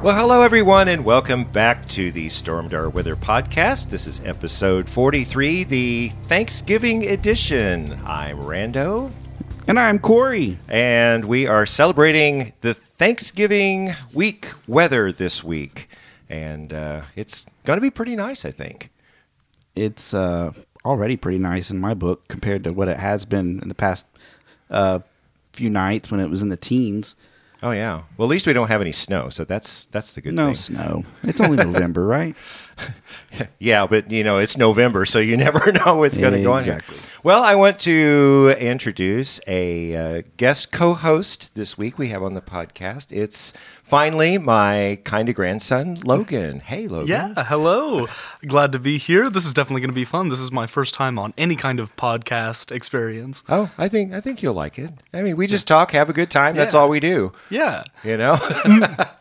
[0.00, 3.90] Well, hello everyone, and welcome back to the Stormdar Weather Podcast.
[3.90, 7.98] This is episode 43, the Thanksgiving edition.
[8.06, 9.10] I'm Rando,
[9.66, 10.56] And I'm Corey.
[10.68, 15.88] and we are celebrating the Thanksgiving week weather this week.
[16.30, 18.90] And uh, it's going to be pretty nice, I think.
[19.74, 20.52] It's uh,
[20.84, 24.06] already pretty nice in my book compared to what it has been in the past
[24.70, 25.00] uh,
[25.52, 27.16] few nights when it was in the teens.
[27.62, 28.02] Oh, yeah.
[28.16, 30.54] Well, at least we don't have any snow, so that's that's the good No thing.
[30.54, 31.04] snow.
[31.24, 32.36] It's only November, right?
[33.60, 36.58] Yeah, but you know, it's November, so you never know what's going to go on.
[36.60, 36.96] Exactly.
[37.22, 42.34] Well, I want to introduce a uh, guest co host this week we have on
[42.34, 43.12] the podcast.
[43.12, 46.60] It's finally my kind of grandson, Logan.
[46.60, 47.08] Hey, Logan.
[47.08, 48.06] Yeah, hello.
[48.46, 49.28] Glad to be here.
[49.28, 50.28] This is definitely going to be fun.
[50.30, 53.42] This is my first time on any kind of podcast experience.
[53.48, 54.90] Oh, I think I think you'll like it.
[55.12, 56.56] I mean, we just talk, have a good time.
[56.56, 56.80] That's Yeah.
[56.80, 57.32] all we do.
[57.50, 57.84] Yeah.
[58.02, 58.38] You know.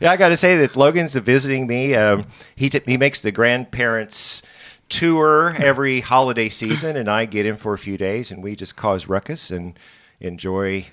[0.00, 1.94] yeah, I got to say that Logan's visiting me.
[1.94, 4.42] Um, he t- he makes the grandparents
[4.88, 8.76] tour every holiday season, and I get in for a few days, and we just
[8.76, 9.78] cause ruckus and
[10.20, 10.86] enjoy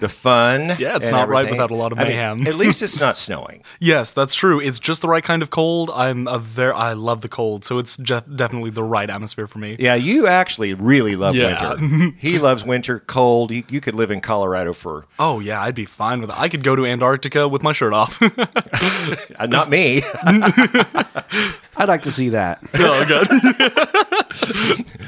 [0.00, 0.76] the fun.
[0.78, 2.46] Yeah, it's not right without a lot of I mean, mayhem.
[2.46, 3.62] at least it's not snowing.
[3.80, 4.58] Yes, that's true.
[4.60, 5.90] It's just the right kind of cold.
[5.94, 9.58] I'm a very I love the cold, so it's je- definitely the right atmosphere for
[9.58, 9.76] me.
[9.78, 11.74] Yeah, you actually really love Yeah.
[11.74, 12.14] winter.
[12.18, 13.50] he loves winter, cold.
[13.50, 16.38] You, you could live in Colorado for Oh yeah, I'd be fine with it.
[16.38, 18.20] I could go to Antarctica with my shirt off.
[18.22, 20.02] uh, not me.
[21.76, 22.62] I'd like to see that.
[22.74, 23.28] oh god.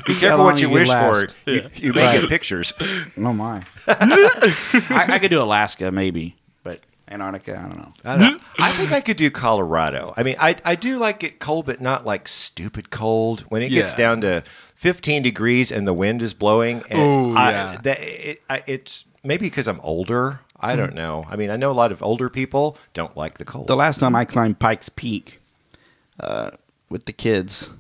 [0.07, 1.35] Be careful long what you you wish last.
[1.45, 1.51] for.
[1.51, 2.73] You, you may get pictures.
[3.19, 3.65] Oh my!
[3.89, 7.93] I, I could do Alaska maybe, but Antarctica, I don't know.
[8.05, 8.39] I, don't know.
[8.59, 10.13] I think I could do Colorado.
[10.17, 13.43] I mean, I I do like it cold, but not like stupid cold.
[13.43, 13.97] When it gets Yeah.
[13.99, 14.43] down to
[14.77, 17.77] 15 degrees and the wind is blowing, and Ooh, I, yeah.
[17.83, 20.41] that, it, I, it's maybe because I'm older.
[20.59, 20.77] I Mm.
[20.79, 21.27] don't know.
[21.29, 23.67] I mean, I know a lot of older people don't like the cold.
[23.67, 25.41] The last time I climbed Pikes Peak
[26.21, 26.51] uh,
[26.91, 27.71] with the kids,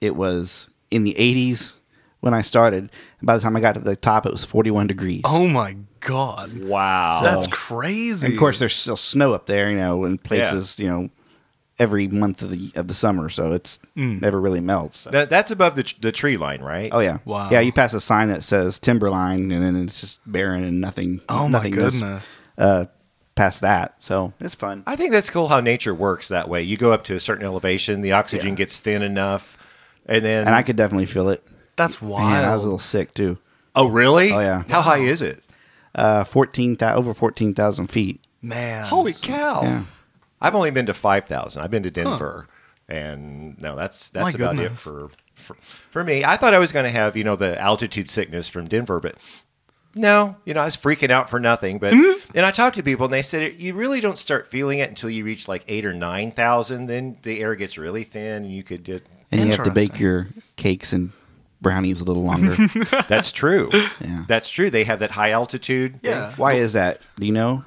[0.00, 1.74] it was in the 80s
[2.20, 2.90] when I started.
[3.22, 5.22] By the time I got to the top, it was 41 degrees.
[5.24, 6.56] Oh my god.
[6.58, 8.26] wow, That's crazy.
[8.26, 11.10] And of course, there's still snow up there, you know, in places, you know,
[11.78, 14.98] every month of the of the summer, so it's never really melts.
[15.00, 16.90] so- That- that's above the, the tree line, right?
[16.92, 17.48] Oh yeah, Wow.
[17.50, 21.20] Yeah, you pass a sign that says timberline, and then it's just barren and nothing.
[21.28, 22.40] Oh my nothing goes, goodness.
[22.58, 22.84] Uh,
[23.40, 24.82] past that, so it's fun.
[24.86, 26.62] I think that's cool how nature works that way.
[26.62, 28.54] You go up to a certain elevation, the oxygen Yeah.
[28.56, 29.56] gets thin enough,
[30.06, 31.42] and then And I could definitely feel it.
[31.76, 32.44] That's Man, wild.
[32.44, 33.38] I was a little sick too.
[33.74, 34.32] oh really?
[34.32, 34.64] Oh, yeah.
[34.68, 35.42] How high is it?
[35.94, 38.20] Uh, fourteen thou- over fourteen thousand feet.
[38.42, 38.84] Man.
[38.86, 39.62] Holy cow!
[39.62, 39.82] Yeah.
[40.40, 41.62] I've only been to five thousand.
[41.62, 42.46] I've been to Denver,
[42.88, 46.24] and no, that's that's My about it for, for for me.
[46.24, 49.16] I thought I was going to have you know the altitude sickness from Denver, but
[49.94, 51.78] no, you know I was freaking out for nothing.
[51.78, 52.36] But Mm-hmm.
[52.36, 55.10] and I talked to people, and they said you really don't start feeling it until
[55.10, 56.86] you reach like eight or nine thousand.
[56.86, 59.04] Then the air gets really thin, and you could get.
[59.32, 61.10] And you have to bake your cakes and
[61.60, 62.56] brownies a little longer.
[63.08, 63.70] That's true.
[64.00, 64.24] Yeah.
[64.26, 64.70] That's true.
[64.70, 66.00] They have that high altitude.
[66.02, 66.32] thing, Yeah.
[66.36, 67.00] Why is that?
[67.16, 67.64] Do you know?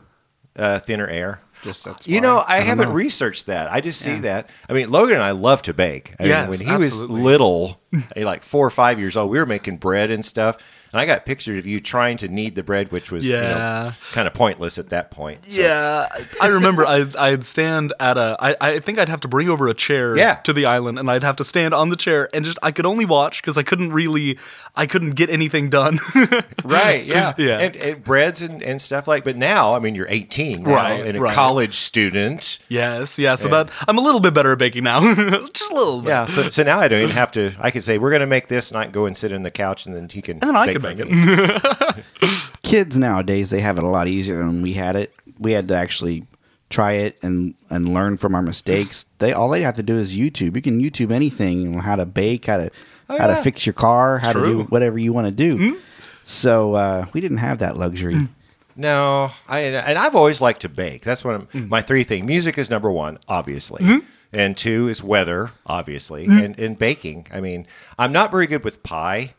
[0.58, 1.40] uh, thinner air.
[1.62, 2.94] Just that's You know, I, don't haven't know.
[2.96, 3.72] researched that.
[3.72, 4.20] I just see Yeah.
[4.22, 4.50] that.
[4.70, 6.14] I mean, Logan and I love to bake.
[6.20, 7.16] I Yes, mean, when he absolutely.
[7.16, 7.80] was little,
[8.18, 10.58] like four or five years old, we were making bread and stuff.
[10.94, 13.92] And I got pictures of you trying to knead the bread, which was you know,
[14.12, 15.46] kind of pointless at that point.
[15.46, 16.08] So- Yeah,
[16.40, 18.38] I remember I, I'd stand at a.
[18.40, 20.36] I, I think I'd have to bring over a chair Yeah.
[20.36, 22.86] to the island, and I'd have to stand on the chair, and just I could
[22.86, 24.38] only watch because I couldn't really,
[24.76, 26.00] I couldn't get anything done.
[26.64, 27.34] Right, yeah.
[27.38, 27.60] Yeah.
[27.60, 31.06] And, and breads and, and stuff like But now, I mean, you're 18 now Right,
[31.06, 31.34] and a right.
[31.34, 32.60] college student.
[32.70, 33.36] yes, yeah.
[33.36, 33.64] So Yeah.
[33.64, 35.00] that I'm a little bit better at baking now,
[35.54, 36.10] just a little bit.
[36.10, 37.52] Yeah, so, so now I don't even have to.
[37.60, 39.44] I could say, we're going to make this, and I can go and sit in
[39.44, 40.38] the couch, and then he can.
[40.42, 42.00] And then I bake could for make me.
[42.24, 42.52] it.
[42.64, 45.14] kids nowadays they have it a lot easier than we had it.
[45.40, 46.26] We had to actually
[46.70, 49.06] try it and and learn from our mistakes.
[49.20, 50.56] They all they have to do is YouTube.
[50.56, 52.72] You can YouTube anything, how to bake, how to
[53.08, 53.28] how yeah.
[53.28, 55.80] to fix your car, how to do whatever you want to do.
[56.24, 58.28] So uh, we didn't have that luxury.
[58.76, 61.04] No, I and I've always liked to bake.
[61.04, 61.70] That's one of Mm.
[61.70, 62.26] my three things.
[62.26, 64.06] Music is number one, obviously, Mm-hmm.
[64.32, 67.28] and two is weather, obviously, and, and baking.
[67.32, 67.68] I mean,
[68.00, 69.34] I'm not very good with pie.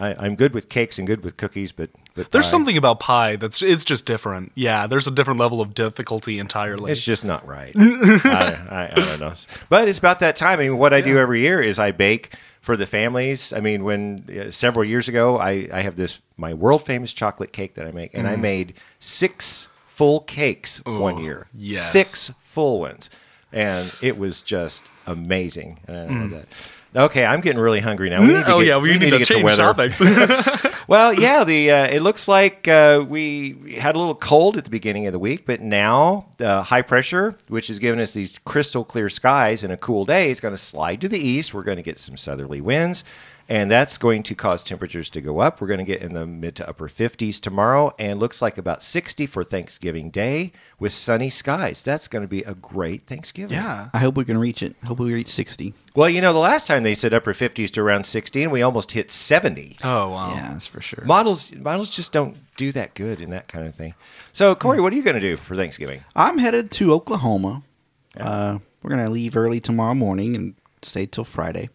[0.00, 3.00] I, I'm good with cakes and good with cookies, but but There's pie, something about
[3.00, 4.52] pie that's it's just different.
[4.54, 6.90] Yeah, there's a different level of difficulty entirely.
[6.90, 7.74] It's just not right.
[7.78, 9.32] I, I, I don't know,
[9.68, 10.58] but it's about that time.
[10.58, 13.52] I mean, what I do every year is I bake for the families.
[13.52, 17.52] I mean, when uh, several years ago, I, I have this my world famous chocolate
[17.52, 21.46] cake that I make, and I made six full cakes one year.
[21.54, 21.92] yes.
[21.92, 23.10] six full ones,
[23.52, 25.80] and it was just amazing.
[25.86, 26.46] And I love that.
[26.94, 28.20] Okay, I'm getting really hungry now.
[28.20, 29.62] We need to oh get, yeah, we, need, to, get change weather.
[29.62, 30.00] topics.
[30.90, 34.70] Well, yeah, the uh, it looks like uh, we had a little cold at the
[34.70, 38.82] beginning of the week, but now uh, high pressure, which has given us these crystal
[38.82, 41.54] clear skies and a cool day, is going to slide to the east.
[41.54, 43.04] We're going to get some southerly winds,
[43.50, 45.60] and that's going to cause temperatures to go up.
[45.60, 48.82] We're going to get in the mid to upper 50s tomorrow, and looks like about
[48.82, 51.84] 60 for Thanksgiving Day with sunny skies.
[51.84, 53.56] That's going to be a great Thanksgiving.
[53.56, 53.90] yeah.
[53.92, 54.76] I hope we can reach it.
[54.84, 55.74] Hope we reach 60.
[55.96, 58.62] Well, you know, the last time they said upper 50s to around 60, and we
[58.62, 59.78] almost hit 70.
[59.82, 60.32] Oh wow.
[60.32, 61.04] Yeah, that's for sure.
[61.04, 63.94] models models just don't do that good in that kind of thing.
[64.32, 66.04] So Corey, what are you going to do for Thanksgiving?
[66.14, 67.62] I'm headed to Oklahoma.
[68.16, 71.68] Uh, we're gonna leave early tomorrow morning and stay till Friday.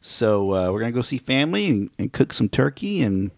[0.00, 3.30] So uh, we're gonna go see family and, and cook some turkey and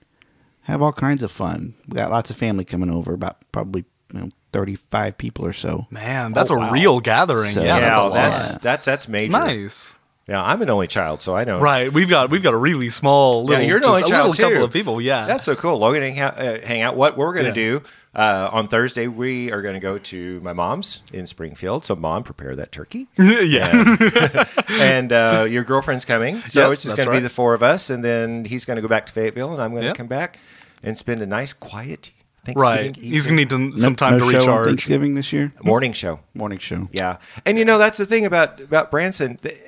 [0.62, 1.74] have all kinds of fun.
[1.88, 5.86] We got lots of family coming over, about probably you know, 35 people or so.
[5.90, 6.70] Man, that's Oh, a wow.
[6.70, 7.52] real gathering.
[7.52, 8.12] So- yeah, Yeah, that's a lot.
[8.14, 9.32] that's that's that's major.
[9.32, 9.94] nice.
[10.30, 11.58] Yeah, I'm an only child, so I know.
[11.58, 14.28] Right, we've got we've got a really small little, you're an just only a child,
[14.30, 15.00] little couple of people.
[15.00, 15.78] Yeah, That's so cool.
[15.78, 16.38] Logan hang out.
[16.38, 16.94] Uh, hang out.
[16.94, 17.78] What we're going to Yeah.
[17.78, 17.82] do
[18.14, 19.08] uh, on Thursday?
[19.08, 21.84] We are going to go to my mom's in Springfield.
[21.84, 23.08] So, mom, prepare that turkey.
[23.18, 24.46] yeah.
[24.68, 27.64] and uh, your girlfriend's coming, so Yep, it's just going to be the four of
[27.64, 27.90] us.
[27.90, 29.96] And then he's going to go back to Fayetteville, and I'm going to Yep.
[29.96, 30.38] come back
[30.84, 32.12] and spend a nice, quiet
[32.44, 32.96] Thanksgiving right.
[32.96, 34.66] He's gonna need some time no to show on recharge.
[34.68, 35.52] Thanksgiving this year.
[35.62, 36.20] morning show.
[36.34, 36.88] Morning show.
[36.90, 39.38] Yeah, and you know that's the thing about about Branson.
[39.42, 39.58] The-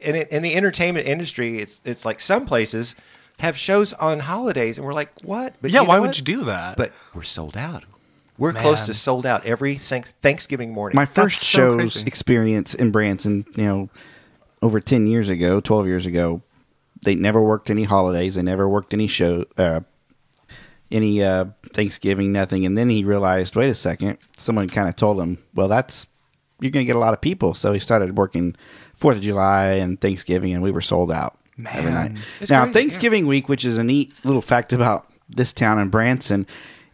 [0.00, 2.94] In in the entertainment industry, it's it's like some places
[3.38, 5.54] have shows on holidays, and we're like, what?
[5.60, 6.06] But Yeah, know why what?
[6.08, 6.76] would you do that?
[6.76, 7.84] But we're sold out.
[8.38, 10.94] We're close to sold out every Thanksgiving morning.
[10.96, 12.06] My first so show's crazy.
[12.06, 13.88] experience in Branson, you know,
[14.60, 16.42] over 10 years ago, 12 years ago,
[17.04, 18.34] they never worked any holidays.
[18.34, 19.80] They never worked any show, uh,
[20.90, 22.66] any uh, Thanksgiving, nothing.
[22.66, 26.06] And then he realized, wait a second, someone kind of told him, well, that's,
[26.60, 27.54] you're going to get a lot of people.
[27.54, 28.54] So he started working
[29.00, 31.38] 4th of July and Thanksgiving, and we were sold out
[31.70, 32.12] every night.
[32.40, 35.88] It's now, crazy, Thanksgiving week, which is a neat little fact about this town in
[35.88, 36.46] Branson,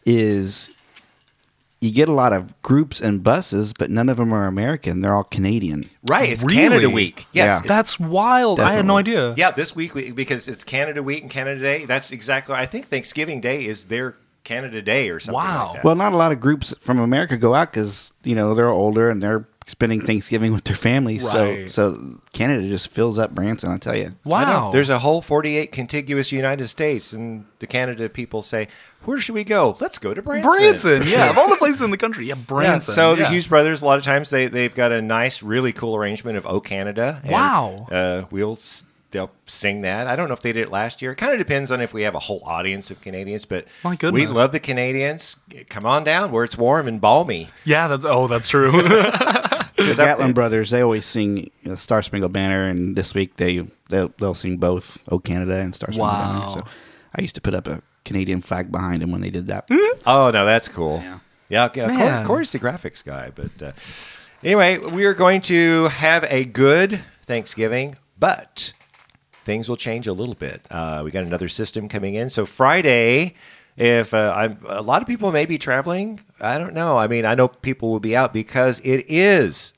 [0.05, 0.71] is
[1.81, 5.01] you get a lot of groups and buses, but none of them are American.
[5.01, 5.91] They're all Canadian.
[6.09, 6.57] right, it's Really?
[6.57, 7.27] Canada Week.
[7.33, 7.69] Yes, Yeah.
[7.69, 8.61] That's wild.
[8.61, 9.35] I had no idea.
[9.37, 9.51] yeah.
[9.51, 11.85] This week we, because it's Canada Week and Canada Day.
[11.85, 12.55] That's exactly.
[12.55, 15.35] I think Thanksgiving Day is their Canada Day or something.
[15.43, 15.67] Wow.
[15.67, 15.85] Like that.
[15.85, 19.11] Well, not a lot of groups from America go out because you know they're older
[19.11, 21.25] and they're spending Thanksgiving with their families.
[21.25, 21.71] Right.
[21.71, 23.71] So, so Canada just fills up Branson.
[23.71, 24.05] I tell you.
[24.05, 24.15] I know.
[24.65, 24.71] Wow.
[24.71, 28.69] There's a whole 48 contiguous United States, and the Canada people say,
[29.05, 29.77] "Where should we go?
[29.81, 31.03] Let's go to Branson." Branson.
[31.07, 32.95] Yeah, of all the places in the country, yeah, Yeah, Branson.
[32.95, 33.29] so the.
[33.29, 36.47] Hughes brothers, a lot of times they they've got a nice, really cool arrangement of
[36.47, 37.87] "Oh Canada." and, Wow.
[37.91, 38.59] Uh, we'll
[39.13, 40.07] they'll sing that.
[40.07, 41.13] I don't know if they did it last year.
[41.13, 43.95] It kind of depends on if we have a whole audience of Canadians, but My
[43.95, 44.21] goodness.
[44.21, 45.37] we love the Canadians.
[45.69, 47.51] Come on down where it's warm and balmy.
[47.65, 48.73] Yeah, that's oh, that's true.
[49.83, 52.97] The 'Cause up Gatlin there- brothers, they always sing you know, Star Spangled Banner, and
[52.97, 56.39] this week they they'll, they'll sing both "Oh Canada" and "Star Spangled Wow.
[56.39, 56.65] Banner." So
[57.17, 59.69] I used to put up a Canadian flag behind them when they did that.
[60.07, 61.01] Oh no, that's cool.
[61.05, 61.19] Yeah.
[61.49, 61.87] Yeah, yeah.
[61.89, 62.25] Cor- Man.
[62.27, 63.73] Corey's the graphics guy, but uh,
[64.43, 68.73] anyway, we are going to have a good Thanksgiving, but
[69.45, 70.63] things will change a little bit.
[70.71, 73.35] Uh, we got another system coming in, so Friday.
[73.83, 76.99] If uh, I'm, a lot of people may be traveling, I don't know.
[76.99, 79.75] I mean, I know people will be out because it is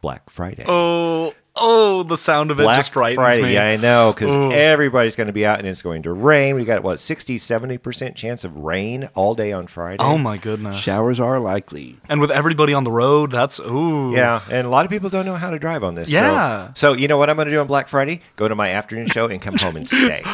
[0.00, 0.64] Black Friday.
[0.66, 3.54] oh, oh, the sound of it Black just frightens Friday, me.
[3.54, 6.56] yeah, I know, because everybody's going to be out and it's going to rain.
[6.56, 10.02] We got what 60, 70 percent chance of rain all day on Friday.
[10.02, 10.76] Oh my goodness.
[10.76, 11.96] Showers are likely.
[12.08, 14.12] And with everybody on the road, that's ooh.
[14.12, 16.10] Yeah, and a lot of people don't know how to drive on this.
[16.10, 16.72] Yeah.
[16.74, 18.20] So, you know what I'm going to do on Black Friday?
[18.36, 20.22] Go to my afternoon show and come home and stay.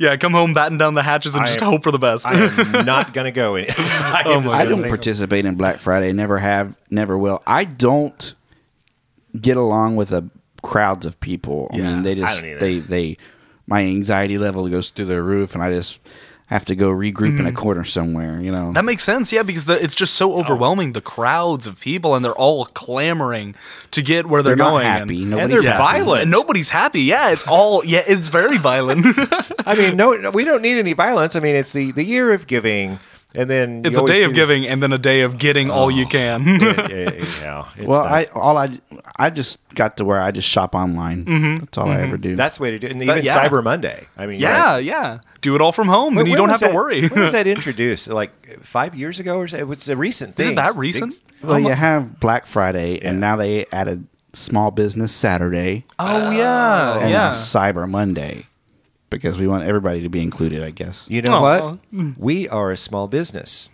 [0.00, 2.26] Yeah, come home, batten down the hatches, and I just am- hope for the best.
[2.26, 3.56] I am not going to go.
[3.56, 6.12] In, I Oh am my just I gonna don't stay- participate in Black Friday.
[6.12, 6.74] Never have.
[6.90, 7.42] Never will.
[7.46, 8.34] I don't
[9.38, 10.28] get along with a
[10.62, 11.68] crowds of people.
[11.72, 12.60] I Yeah, mean, they I just don't either.
[12.60, 13.16] they they
[13.66, 16.00] my anxiety level goes through the roof, and I just
[16.46, 18.40] have to go regroup in a corner somewhere.
[18.40, 18.70] You know.
[18.70, 18.74] Mm.
[18.74, 20.92] That makes sense, yeah, because the, it's just so overwhelming.
[20.94, 23.54] The crowds of people, and they're all clamoring
[23.92, 24.84] to get where they're, They're not going.
[24.86, 25.22] happy.
[25.22, 25.82] And, Nobody's they're happy.
[25.98, 26.22] violent.
[26.22, 27.02] and nobody's happy.
[27.02, 29.06] Yeah, it's all yeah, it's very violent.
[29.66, 31.36] I mean, no, we don't need any violence.
[31.36, 32.98] I mean, it's the, the year of giving.
[33.34, 35.70] And then It's a day see of this- giving and then a day of getting
[35.70, 36.44] all you oh, can.
[36.44, 36.58] Yeah,
[36.88, 37.10] yeah,
[37.40, 38.80] yeah, it's well, I all I
[39.16, 41.24] I just got to where I just shop online.
[41.24, 41.56] Mm-hmm.
[41.56, 42.04] That's all I mm-hmm.
[42.04, 42.36] ever do.
[42.36, 42.92] that's the way to do it.
[42.92, 43.48] And But even yeah.
[43.48, 44.06] Cyber Monday.
[44.16, 44.84] I mean, yeah, right.
[44.84, 45.20] yeah.
[45.40, 47.08] Do it all from home, When- and you don't have was to worry.
[47.08, 48.08] when was that introduced?
[48.08, 49.58] Like five years ago, or so?
[49.58, 50.52] It was a recent thing.
[50.52, 51.22] it that recent?
[51.42, 57.00] well, you have Black Friday, and now they added Small Business Saturday Oh yeah, oh.
[57.00, 57.30] and yeah.
[57.30, 58.46] Cyber Monday
[59.10, 60.62] because we want everybody to be included.
[60.62, 61.06] I guess.
[61.10, 61.78] You know what?
[62.18, 63.70] We are a small business.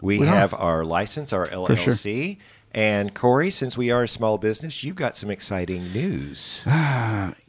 [0.00, 0.30] We, We are.
[0.34, 1.66] have our license, our sure.
[1.68, 2.38] LLC.
[2.72, 6.66] And Corey, since we are a small business, you've got some exciting news.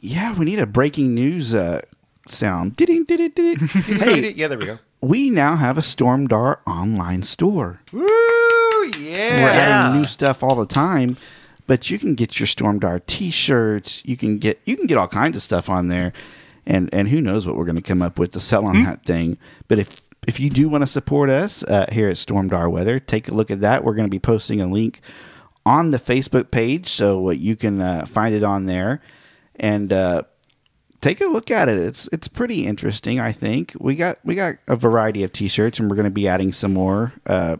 [0.00, 1.82] Yeah, we need a breaking news uh,
[2.28, 2.76] sound.
[2.76, 3.56] Ding, ding, ding, ding.
[3.58, 4.78] hey, yeah, there we go.
[5.00, 7.80] we now have a Stormdar online store.
[7.92, 8.06] Woo!
[8.98, 9.42] Yeah.
[9.42, 11.16] We're adding new stuff all the time,
[11.66, 14.04] but you can get your Stormdar T-shirts.
[14.06, 16.12] You can get you can get all kinds of stuff on there,
[16.66, 19.04] and and who knows what we're going to come up with to sell on that
[19.04, 19.38] thing.
[19.68, 23.28] But if if you do want to support us uh, here at Stormdar Weather, take
[23.28, 23.84] a look at that.
[23.84, 25.00] We're going to be posting a link
[25.64, 29.00] on the Facebook page, so you can uh, find it on there,
[29.56, 29.92] and.
[29.92, 30.22] Uh,
[31.02, 31.76] take a look at it.
[31.76, 33.20] It's it's pretty interesting.
[33.20, 36.26] I think we got we got a variety of T-shirts, and we're going to be
[36.26, 37.56] adding some more uh,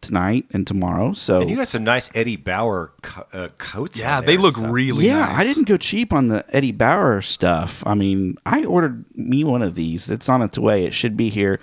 [0.00, 1.12] tonight and tomorrow.
[1.12, 3.98] So And you got some nice Eddie Bauer co- uh, coats.
[3.98, 4.72] yeah, on they look and stuff.
[4.74, 5.38] really yeah, nice.
[5.38, 7.82] I didn't go cheap on the Eddie Bauer stuff.
[7.86, 10.10] I mean, I ordered me one of these.
[10.10, 10.84] It's on its way.
[10.84, 11.60] It should be here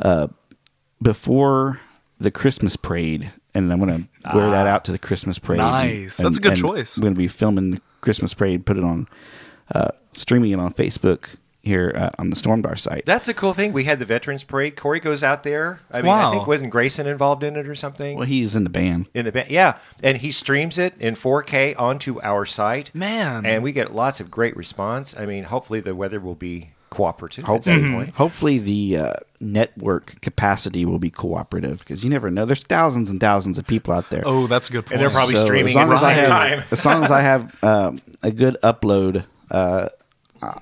[0.00, 0.28] uh,
[1.00, 1.80] before
[2.18, 5.60] the Christmas parade, and I'm going to wear that out to the Christmas parade.
[5.60, 5.70] Ah.
[5.82, 6.16] Nice.
[6.16, 6.96] That's a good and choice.
[6.96, 9.08] I'm going to be filming the Christmas parade, put it on,
[9.74, 11.36] uh, streaming it on Facebook
[11.68, 13.04] here uh, on the Stormdar site.
[13.06, 13.72] That's the cool thing.
[13.72, 14.74] We had the Veterans Parade.
[14.76, 15.80] Corey goes out there.
[15.92, 18.16] I mean, I think wasn't Grayson involved in it or something?
[18.18, 19.06] well, he's in the band.
[19.14, 19.50] in the band.
[19.50, 22.92] Yeah, and he streams it in 4K onto our site.
[22.94, 23.46] Man.
[23.46, 25.16] and we get lots of great response.
[25.16, 28.14] I mean, hopefully the weather will be cooperative Hopefully, at that point.
[28.14, 32.44] hopefully the uh, network capacity will be cooperative because you never know.
[32.44, 34.22] There's thousands and thousands of people out there.
[34.24, 34.94] Oh, that's a good point.
[34.94, 36.64] And they're probably So streaming as long at the as I same have- time.
[36.70, 39.88] As long as I have um, a good upload, uh,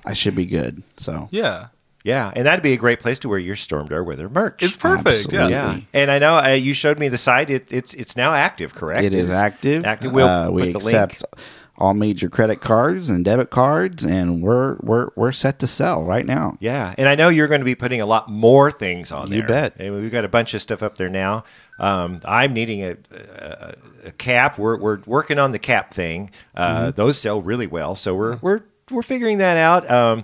[0.05, 0.83] I should be good.
[0.97, 1.67] So yeah.
[2.03, 4.63] Yeah, and that'd be a great place to wear your Stormdar Weather merch.
[4.63, 5.07] It's perfect.
[5.07, 5.51] Absolutely.
[5.51, 5.73] Yeah.
[5.75, 7.49] yeah, and I know uh, you showed me the site.
[7.49, 9.03] It, it's it's now active, correct?
[9.03, 9.83] it is It's active.
[9.83, 10.13] Active.
[10.13, 11.45] We'll Uh, we put the accept link.
[11.77, 16.25] all major credit cards and debit cards, and we're we're we're set to sell right
[16.25, 16.55] now.
[16.61, 19.39] Yeah, and I know you're going to be putting a lot more things on there.
[19.39, 19.73] You bet.
[19.77, 21.43] And we've got a bunch of stuff up there now.
[21.77, 23.73] Um, I'm needing a, a,
[24.05, 24.57] a cap.
[24.57, 26.31] We're, we're working on the cap thing.
[26.55, 26.91] Uh, Mm-hmm.
[26.91, 29.89] Those sell really well, so we're we're we're figuring that out.
[29.89, 30.23] Um,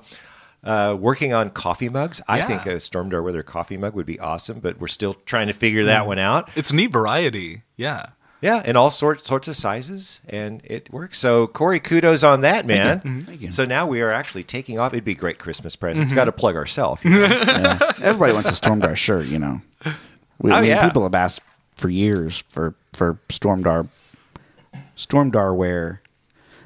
[0.64, 2.22] uh, working on coffee mugs.
[2.28, 2.48] I Yeah.
[2.48, 5.82] think a Stormdar Weather coffee mug would be awesome, but we're still trying to figure
[5.84, 5.88] Mm.
[5.88, 6.50] that one out.
[6.56, 7.64] It's a neat variety.
[7.76, 8.06] Yeah.
[8.42, 11.18] Yeah, and all sorts sorts of sizes, and it works.
[11.18, 13.00] So Corey, kudos on that, man.
[13.00, 13.22] Mm-hmm.
[13.22, 13.52] Thank you.
[13.54, 14.94] So now we are actually taking off.
[14.94, 16.00] It'd be a great Christmas present.
[16.00, 16.04] Mm-hmm.
[16.04, 17.04] It's got to plug ourselves.
[17.06, 17.20] You know?
[17.26, 17.92] Yeah.
[18.02, 19.62] Everybody wants a Stormdar shirt, you know.
[20.40, 20.86] We, Oh, I mean, yeah.
[20.86, 21.42] people have asked
[21.76, 23.88] for years for for Stormdar
[24.98, 26.02] Stormdar wear.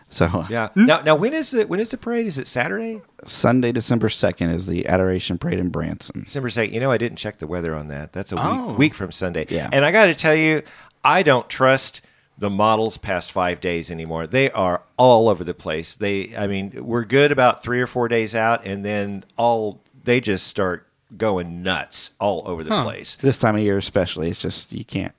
[0.09, 0.69] So uh, Yeah.
[0.69, 0.85] Hmm?
[0.85, 2.25] Now, now when is the when is the parade?
[2.27, 3.01] Is it Saturday?
[3.23, 6.21] Sunday, December second, is the Adoration Parade in Branson.
[6.21, 6.73] December second.
[6.73, 8.13] You know, I didn't check the weather on that.
[8.13, 8.73] That's a week, Oh.
[8.73, 9.45] week from Sunday.
[9.49, 9.69] Yeah.
[9.71, 10.61] And I got to tell you,
[11.03, 12.01] I don't trust
[12.37, 14.27] the models past five days anymore.
[14.27, 15.95] They are all over the place.
[15.95, 20.21] They, I mean, we're good about three or four days out, and then all they
[20.21, 20.87] just start
[21.17, 23.15] going nuts all over the place.
[23.15, 25.13] This time of year, especially, it's just you can't.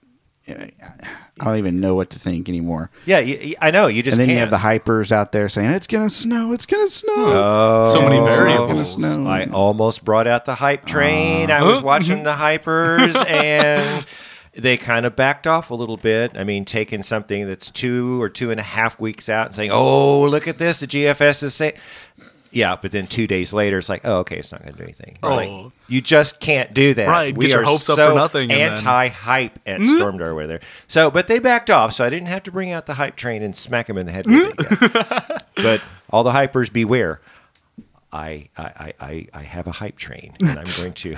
[0.51, 2.91] I don't even know what to think anymore.
[3.07, 3.87] Yeah, you, you- I know.
[3.87, 4.35] You just and then can't.
[4.37, 7.15] you have the hypers out there saying it's gonna snow, it's gonna snow.
[7.17, 8.95] Oh, So many it's variables.
[8.95, 9.27] snow.
[9.27, 11.51] I almost brought out the hype train.
[11.51, 11.65] Uh-huh.
[11.65, 12.25] I was watching mm-hmm.
[12.25, 14.05] the hypers and
[14.55, 16.33] they kind of backed off a little bit.
[16.37, 19.71] I mean, taking something that's two or two and a half weeks out and saying,
[19.73, 20.81] oh, look at this.
[20.81, 21.75] The GFS is saying.
[22.51, 24.85] Yeah, but then two days later, it's like, oh, okay, it's not going to do
[24.85, 25.19] anything.
[25.23, 25.73] It's like, Oh.
[25.89, 27.09] you just can't do that.
[27.09, 28.89] Right, We are hopes up so for nothing and then- Mm-hmm.
[28.89, 30.61] anti-hype at Stormdar Weather.
[30.87, 33.43] So, but they backed off, so I didn't have to bring out the hype train
[33.43, 35.43] and smack them in the head with it.
[35.57, 37.21] but all the hypers beware.
[38.13, 41.17] I, I, I- I, I have a hype train, and I'm going to.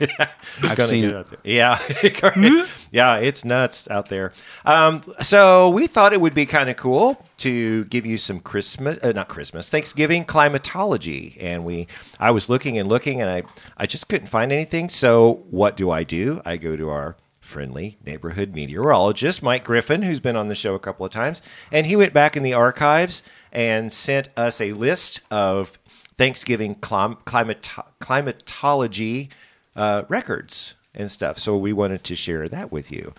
[0.62, 1.26] I've seen it.
[1.44, 1.78] Yeah,
[2.90, 4.32] yeah, it's nuts out there.
[4.64, 8.98] Um, so we thought it would be kind of cool to give you some Christmas,
[9.04, 11.86] uh, not Christmas, Thanksgiving climatology, and we.
[12.18, 13.42] I was looking and looking, and I,
[13.76, 14.88] I just couldn't find anything.
[14.88, 16.40] So what do I do?
[16.44, 20.78] I go to our friendly neighborhood meteorologist, Mike Griffin, who's been on the show a
[20.78, 25.20] couple of times, and he went back in the archives and sent us a list
[25.30, 25.76] of
[26.16, 29.30] Thanksgiving clim- climat- climatology
[29.76, 31.38] uh, records and stuff.
[31.38, 33.14] So we wanted to share that with you.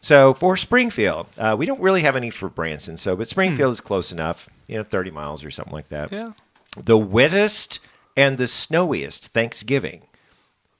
[0.00, 2.96] So for Springfield, uh, we don't really have any for Branson.
[2.96, 6.12] So, but Springfield is close enough, you know, 30 miles or something like that.
[6.12, 6.32] Yeah.
[6.76, 7.80] The wettest
[8.16, 10.02] and the snowiest Thanksgiving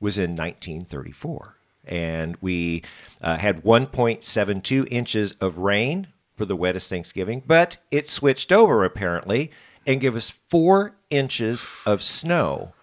[0.00, 1.56] was in 1934.
[1.84, 2.82] and we
[3.20, 6.06] uh, had 1.72 inches of rain
[6.37, 9.50] for the wettest Thanksgiving, but it switched over apparently
[9.88, 12.75] and give us four inches of snow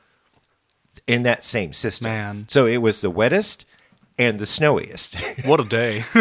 [1.05, 2.11] in that same system.
[2.11, 2.45] Man.
[2.49, 3.65] So it was the wettest
[4.17, 5.15] and the snowiest.
[5.45, 6.03] What a day.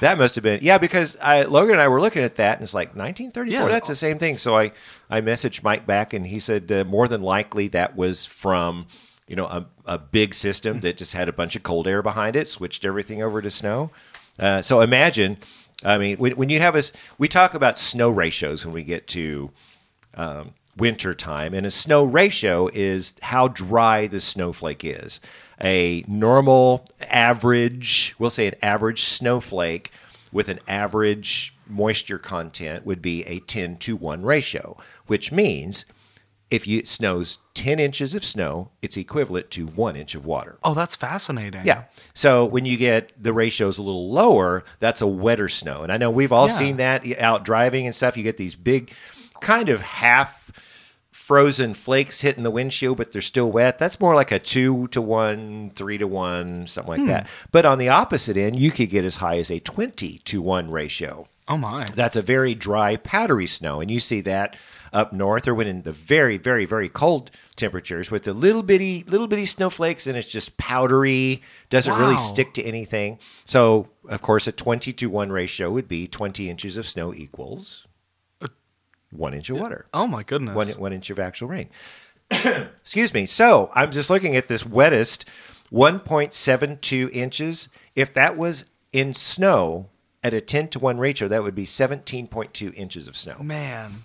[0.00, 2.62] that must have been yeah, because I, Logan and I were looking at that and
[2.62, 3.50] it's like 1934.
[3.50, 3.72] Yeah.
[3.72, 4.36] That's the same thing.
[4.36, 4.72] So I
[5.08, 8.86] I messaged Mike back and he said uh, more than likely that was from
[9.26, 12.36] you know a, a big system that just had a bunch of cold air behind
[12.36, 13.90] it, switched everything over to snow.
[14.38, 15.38] Uh, so imagine,
[15.82, 19.06] I mean, when, when you have us, we talk about snow ratios when we get
[19.08, 19.50] to
[20.16, 25.20] um, winter time, and a snow ratio is how dry the snowflake is.
[25.62, 29.90] A normal average, we'll say an average snowflake
[30.32, 35.84] with an average moisture content would be a 10 to 1 ratio, which means
[36.50, 40.56] if you, it snows 10 inches of snow, it's equivalent to one inch of water.
[40.62, 41.62] oh, that's fascinating.
[41.64, 41.84] Yeah.
[42.14, 45.82] So when you get the ratios a little lower, that's a wetter snow.
[45.82, 46.52] And I know we've all Yeah.
[46.54, 48.16] seen that out driving and stuff.
[48.16, 48.92] You get these big,
[49.40, 50.46] kind of half
[51.26, 53.78] frozen flakes hitting the windshield, but they're still wet.
[53.78, 57.08] That's more like a two to one, three to one, something like hmm.
[57.08, 57.28] that.
[57.50, 60.70] But on the opposite end, you could get as high as a 20 to one
[60.70, 61.26] ratio.
[61.48, 61.86] Oh my.
[61.92, 64.56] That's a very dry, powdery snow, and you see that
[64.92, 69.02] up north or when in the very, very, very cold temperatures with the little bitty,
[69.08, 73.18] little bitty snowflakes, and it's just powdery, doesn't really stick to anything.
[73.44, 77.85] So, of course, a twenty to one ratio would be twenty inches of snow equals
[79.18, 80.54] one inch of water, Oh my goodness.
[80.54, 81.68] one one inch of actual rain.
[82.30, 83.26] Excuse me.
[83.26, 85.24] So I'm just looking at this wettest,
[85.70, 87.68] one point seven two inches.
[87.94, 89.88] If that was in snow
[90.24, 93.38] at a ten to one ratio, that would be seventeen point two inches of snow.
[93.42, 94.04] Man.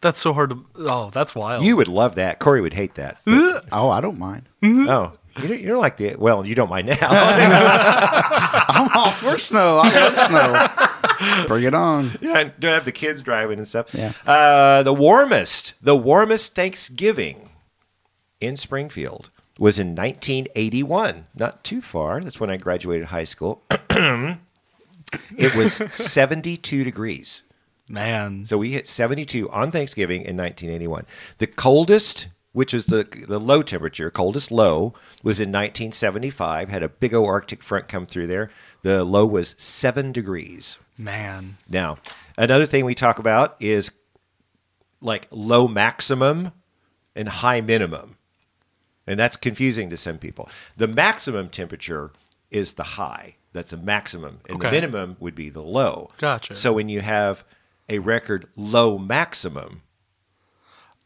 [0.00, 0.64] That's so hard to.
[0.76, 1.64] Oh, that's wild.
[1.64, 2.38] You would love that.
[2.38, 3.18] Corey would hate that.
[3.24, 4.48] but- Oh, I don't mind.
[4.62, 4.88] Mm-hmm.
[4.88, 5.12] oh,
[5.42, 6.46] you don't, you don't like the well.
[6.46, 6.96] You don't mind now.
[7.02, 9.80] I'm all for snow.
[9.82, 10.94] I love snow.
[11.46, 12.04] Bring it on.
[12.20, 13.94] you don't don't have the kids driving and stuff.
[13.94, 14.12] Yeah.
[14.26, 17.50] Uh, the warmest, the warmest Thanksgiving
[18.40, 21.26] in Springfield was in 1981.
[21.34, 22.20] Not too far.
[22.20, 23.62] That's when I graduated high school.
[23.90, 27.42] it was 72 degrees.
[27.88, 28.44] Man.
[28.44, 31.06] So we hit 72 on Thanksgiving in 1981.
[31.38, 36.68] The coldest, which is the the low temperature, coldest low, was in 1975.
[36.68, 38.50] Had a big old Arctic front come through there.
[38.82, 40.78] The low was seven degrees.
[40.98, 41.56] Man.
[41.68, 41.98] Now,
[42.36, 43.92] another thing we talk about is
[45.00, 46.52] like low maximum
[47.14, 48.16] and high minimum.
[49.06, 50.50] And that's confusing to some people.
[50.76, 52.10] The maximum temperature
[52.50, 53.36] is the high.
[53.52, 54.40] That's a maximum.
[54.48, 56.10] And the minimum would be the low.
[56.18, 56.56] Gotcha.
[56.56, 57.44] So when you have
[57.88, 59.82] a record low maximum,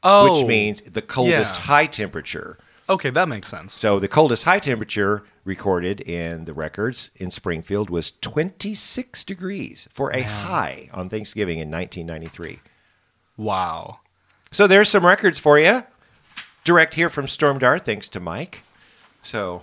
[0.04, 0.32] Oh.
[0.32, 1.62] which means the coldest yeah.
[1.62, 2.58] high temperature.
[2.88, 3.78] Okay, that makes sense.
[3.78, 10.10] So the coldest high temperature recorded in the records in Springfield was 26 degrees for
[10.12, 12.60] a high on Thanksgiving in 1993.
[13.36, 13.98] Wow.
[14.50, 15.84] So there's some records for you.
[16.64, 18.62] Direct here from Storm Stormdar, thanks to Mike.
[19.20, 19.62] So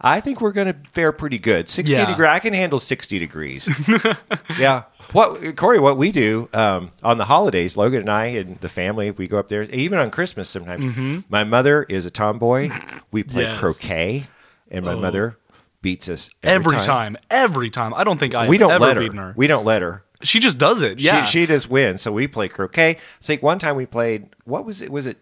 [0.00, 1.68] I think we're going to fare pretty good.
[1.68, 2.06] 60 Yeah.
[2.06, 2.26] degree.
[2.26, 3.68] I can handle 60 degrees.
[4.58, 4.84] yeah.
[5.12, 5.78] What Corey?
[5.80, 9.26] What we do um, on the holidays, Logan and I and the family, if we
[9.26, 11.24] go up there, even on Christmas sometimes.
[11.28, 12.70] My mother is a tomboy.
[13.10, 13.58] We play Yes.
[13.58, 14.26] croquet,
[14.70, 15.38] and my mother
[15.82, 17.16] beats us every, Every, time.
[17.30, 17.94] Every time.
[17.94, 19.02] I don't think I We don't ever let her.
[19.02, 19.32] beaten her.
[19.36, 20.04] We don't let her.
[20.22, 21.00] She just does it.
[21.00, 21.22] Yeah.
[21.24, 22.02] She, she just wins.
[22.02, 22.90] So we play croquet.
[22.90, 24.90] I think one time we played, what was it?
[24.90, 25.18] Was it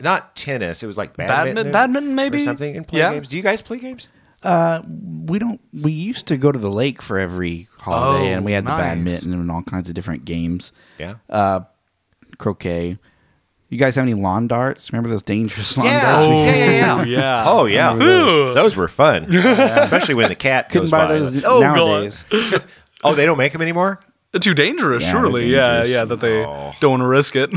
[0.00, 0.82] not tennis?
[0.82, 1.54] It was like badminton.
[1.54, 2.38] Badminton- badminton, maybe?
[2.38, 2.76] Or something.
[2.76, 3.14] And play Yeah.
[3.14, 3.28] games.
[3.28, 4.08] Do you guys play games?
[4.42, 4.82] Uh,
[5.24, 5.60] We don't.
[5.72, 8.70] We used to go to the lake for every holiday, Oh, and we had the
[8.70, 10.72] badminton and all kinds of different games.
[10.98, 11.14] Yeah.
[11.28, 11.60] Uh,
[12.38, 12.98] Croquet.
[13.70, 14.90] You guys have any lawn darts?
[14.92, 16.00] Remember those dangerous lawn yeah.
[16.12, 16.26] darts?
[16.26, 17.44] yeah, we- yeah, yeah, yeah.
[17.46, 17.94] Oh, yeah.
[17.94, 19.24] Those, those were fun.
[19.34, 21.18] Especially when the cat Couldn't goes buy by.
[21.18, 21.76] those Oh, God.
[21.76, 22.24] nowadays.
[23.04, 24.00] Oh, they don't make them anymore?
[24.40, 25.42] Too dangerous, Yeah, surely.
[25.42, 25.90] they're Yeah, dangerous.
[25.90, 26.72] yeah, that they Oh.
[26.80, 27.50] don't want to risk it.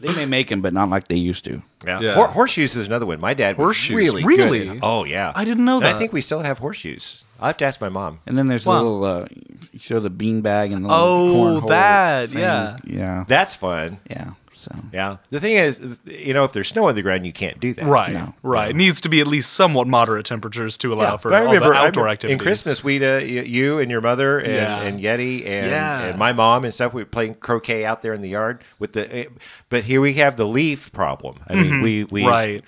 [0.00, 1.62] They may make them, but not like they used to.
[1.86, 2.00] Yeah.
[2.00, 2.12] Yeah.
[2.14, 3.18] Hor- horseshoes is another one.
[3.18, 3.96] My dad was Horseshoes?
[3.96, 4.58] really Really?
[4.66, 4.76] good.
[4.76, 5.32] at- Oh, yeah.
[5.34, 7.24] I didn't know And I think we still have horseshoes.
[7.40, 8.20] I have to ask my mom.
[8.26, 8.74] And then there's Wow.
[8.74, 9.04] the little.
[9.04, 9.26] Uh,
[9.72, 12.40] you throw the bean bag and the Oh, little cornhole that, thing.
[12.42, 12.76] yeah.
[12.84, 13.98] yeah, That's fun.
[14.10, 14.32] yeah.
[14.70, 15.16] So Yeah.
[15.30, 17.84] The thing is, you know, if there's snow on the ground, you can't do that.
[17.84, 18.34] right, No.
[18.42, 18.70] right.
[18.70, 21.40] It needs to be at least somewhat moderate temperatures to allow Yeah, for but I
[21.46, 22.34] all remember, the I outdoor remember activities.
[22.34, 24.80] In Christmas, we'd uh, you and your mother and, Yeah.
[24.80, 26.00] and Yeti and, Yeah.
[26.04, 26.92] and my mom and stuff.
[26.94, 29.14] We were playing croquet out there in the yard with the.
[29.14, 29.24] eh,
[29.70, 31.38] But here we have the leaf problem.
[31.48, 32.28] I mean, we we Mm-hmm.
[32.28, 32.64] Right.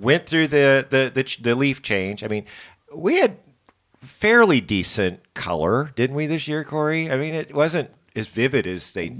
[0.00, 2.22] went through the the, the the leaf change.
[2.24, 2.44] I mean,
[2.94, 3.36] we had
[4.00, 7.10] fairly decent color, didn't we this year, Corey?
[7.10, 9.16] I mean, it wasn't as vivid as they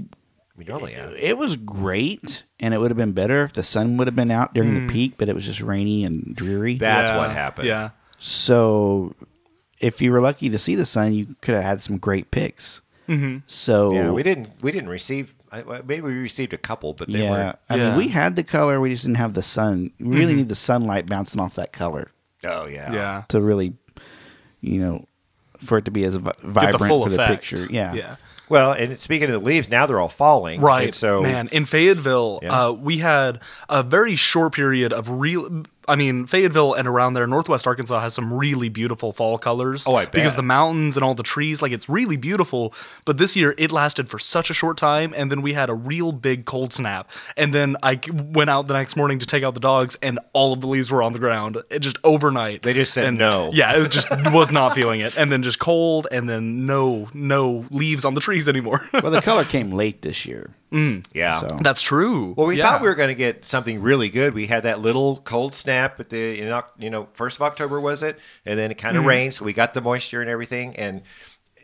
[0.57, 1.13] we normally have.
[1.13, 4.31] it was great, and it would have been better if the sun would have been
[4.31, 4.87] out during Mm.
[4.87, 6.75] the peak, but it was just rainy and dreary.
[6.77, 7.67] That's Yeah, what happened.
[7.67, 7.89] Yeah.
[8.17, 9.15] So
[9.79, 12.81] if you were lucky to see the sun, you could have had some great pics.
[13.09, 13.39] Mm-hmm.
[13.47, 15.35] So Yeah, we didn't we didn't receive.
[15.51, 17.53] I- I- Maybe we received a couple, but they yeah, were.
[17.69, 17.89] I Yeah.
[17.89, 18.79] mean, we had the color.
[18.79, 19.91] We just didn't have the sun.
[19.99, 22.11] We really need the sunlight bouncing off that color
[22.45, 23.23] Oh yeah, Yeah.
[23.29, 23.73] to really,
[24.61, 25.05] you know,
[25.57, 27.41] for it to be as vi- Get the vibrant full for the effect.
[27.49, 27.67] picture.
[27.69, 27.93] Yeah.
[27.93, 28.15] Yeah.
[28.49, 30.61] Well, and speaking of the leaves, now they're all falling.
[30.61, 30.85] Right.
[30.85, 32.65] And so man, in Fayetteville, Yeah.
[32.67, 35.63] uh, we had a very short period of real.
[35.87, 39.85] I mean, Fayetteville and around there, Northwest Arkansas has some really beautiful fall colors.
[39.87, 40.13] Oh, I bet.
[40.13, 42.73] Because the mountains and all the trees, like it's really beautiful.
[43.05, 45.73] But this year, it lasted for such a short time, and then we had a
[45.73, 47.09] real big cold snap.
[47.37, 50.53] And then I went out the next morning to take out the dogs, and all
[50.53, 52.61] of the leaves were on the ground, it just overnight.
[52.61, 53.51] They just said And- no.
[53.53, 57.09] Yeah, it was just was not feeling it, and then just cold, and then no
[57.13, 58.87] no leaves on the trees anymore.
[59.03, 60.51] Well, the color came late this year.
[61.13, 61.39] Yeah.
[61.39, 62.33] So- That's true.
[62.37, 62.69] Well, we Yeah.
[62.69, 64.33] thought we were going to get something really good.
[64.33, 68.01] We had that little cold snap at the in, you know first of October was
[68.03, 71.01] it, and then it kind of rained, so we got the moisture and everything, and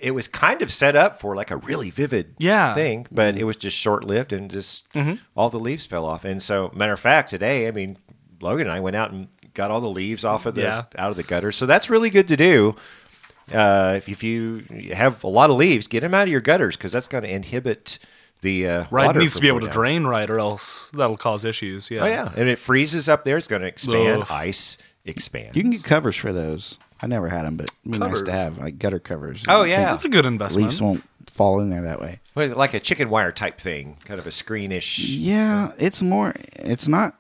[0.02, 2.74] it was kind of set up for like a really vivid Yeah.
[2.74, 5.16] thing, but it was just short lived and just Mm-hmm.
[5.36, 6.24] all the leaves fell off.
[6.24, 7.98] And so, matter of fact, today, I mean,
[8.42, 10.84] Logan and I went out and got all the leaves off of the Yeah.
[10.98, 12.76] out of the gutters, so that's really good to do.
[13.54, 16.78] Uh, if, if you have a lot of leaves, get them out of your gutters
[16.78, 17.98] because that's going to inhibit
[18.42, 19.82] the uh, Right, it water needs to be able going to down.
[19.82, 21.90] drain right, or else that'll cause issues.
[21.92, 22.04] Yeah.
[22.04, 23.38] Oh yeah, and it freezes up there.
[23.38, 24.24] It's going to expand.
[24.24, 24.28] Ugh.
[24.32, 25.56] Ice expands.
[25.56, 26.78] You can get covers for those.
[27.02, 29.46] I never had them, but it'd be nice to have like gutter covers.
[29.48, 29.86] Oh, yeah.
[29.92, 30.66] That's a good investment.
[30.66, 32.20] leaves won't fall in there that way.
[32.34, 35.06] What is it, like a chicken wire type thing, kind of a screenish.
[35.18, 36.34] Yeah, it's more.
[36.56, 37.16] It's not.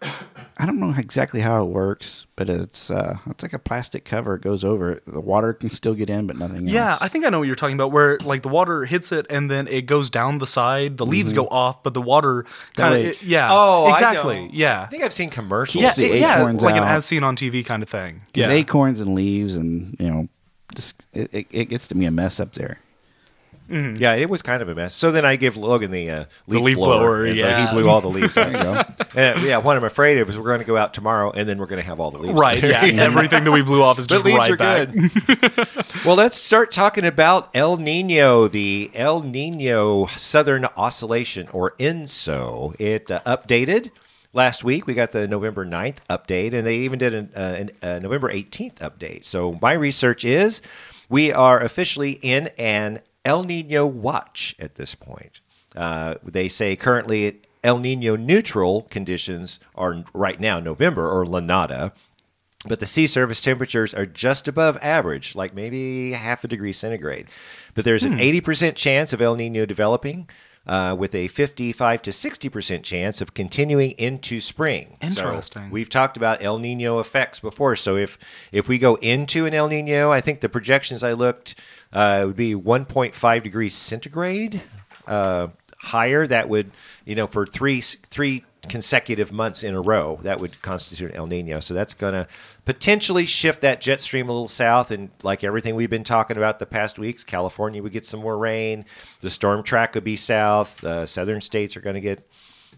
[0.61, 4.35] I don't know exactly how it works, but it's uh, it's like a plastic cover.
[4.35, 5.03] It goes over it.
[5.05, 7.01] The water can still get in, but nothing Yeah, else.
[7.01, 7.91] I think I know what you're talking about.
[7.93, 10.97] Where like the water hits it and then it goes down the side.
[10.97, 13.47] The leaves go off, but the water kind of yeah.
[13.51, 14.35] Oh, I exactly.
[14.35, 14.81] don't- yeah.
[14.83, 15.81] I think I've seen commercials.
[15.81, 18.23] yeah, it- yeah, acorns like an as seen on TV kind of thing.
[18.33, 18.53] Because Yeah.
[18.55, 20.27] acorns and leaves, and you know,
[20.75, 22.79] just it, it, it gets to be a mess up there.
[23.69, 24.93] Yeah, it was kind of a mess.
[24.95, 27.87] So then I give Logan the uh, leaf, leaf blower, blower, and so he blew
[27.89, 29.15] all the leaves out.
[29.15, 31.57] and, yeah, what I'm afraid of is we're going to go out tomorrow, and then
[31.59, 32.39] we're going to have all the leaves.
[32.39, 32.59] Right.
[32.61, 32.71] there.
[32.85, 33.03] Yeah.
[33.03, 34.91] Everything that we blew off is The just leaves right are back.
[34.91, 35.67] good.
[36.05, 42.75] well, let's start talking about El Nino, the El Nino Southern Oscillation, or ENSO.
[42.79, 43.89] It uh, updated
[44.33, 44.87] last week.
[44.87, 48.31] We got the November 9th update, and they even did an, uh, an, a November
[48.33, 49.23] 18th update.
[49.23, 50.61] So my research is
[51.09, 55.41] we are officially in an El Nino watch at this point.
[55.75, 61.93] Uh, they say currently El Nino neutral conditions are right now November or La Nada
[62.67, 67.27] but the sea surface temperatures are just above average, like maybe half a degree centigrade.
[67.73, 70.29] But there's an 80% chance of El Nino developing,
[70.69, 74.95] uh, with a 55 to 60% chance of continuing into spring.
[75.01, 75.71] So Interesting.
[75.71, 77.75] we've talked about El Nino effects before.
[77.75, 78.19] So if
[78.51, 81.55] if we go into an El Nino, I think the projections I looked
[81.91, 84.61] uh, would be 1.5 degrees centigrade
[85.07, 85.47] uh,
[85.81, 86.27] higher.
[86.27, 86.69] That would,
[87.03, 91.27] you know, for three three consecutive months in a row, that would constitute an El
[91.27, 91.59] Nino.
[91.59, 92.27] So that's going to
[92.65, 94.91] potentially shift that jet stream a little south.
[94.91, 98.37] And like everything we've been talking about the past weeks, California would get some more
[98.37, 98.85] rain.
[99.21, 100.83] The storm track would be south.
[100.83, 102.27] Uh, southern states are going to get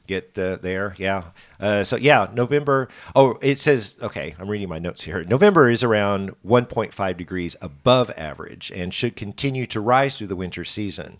[0.07, 0.95] get uh, there.
[0.97, 1.25] Yeah.
[1.59, 2.89] Uh, so yeah, November.
[3.15, 4.35] Oh, it says okay.
[4.39, 5.23] I'm reading my notes here.
[5.23, 10.65] November is around 1.5 degrees above average and should continue to rise through the winter
[10.65, 11.19] season.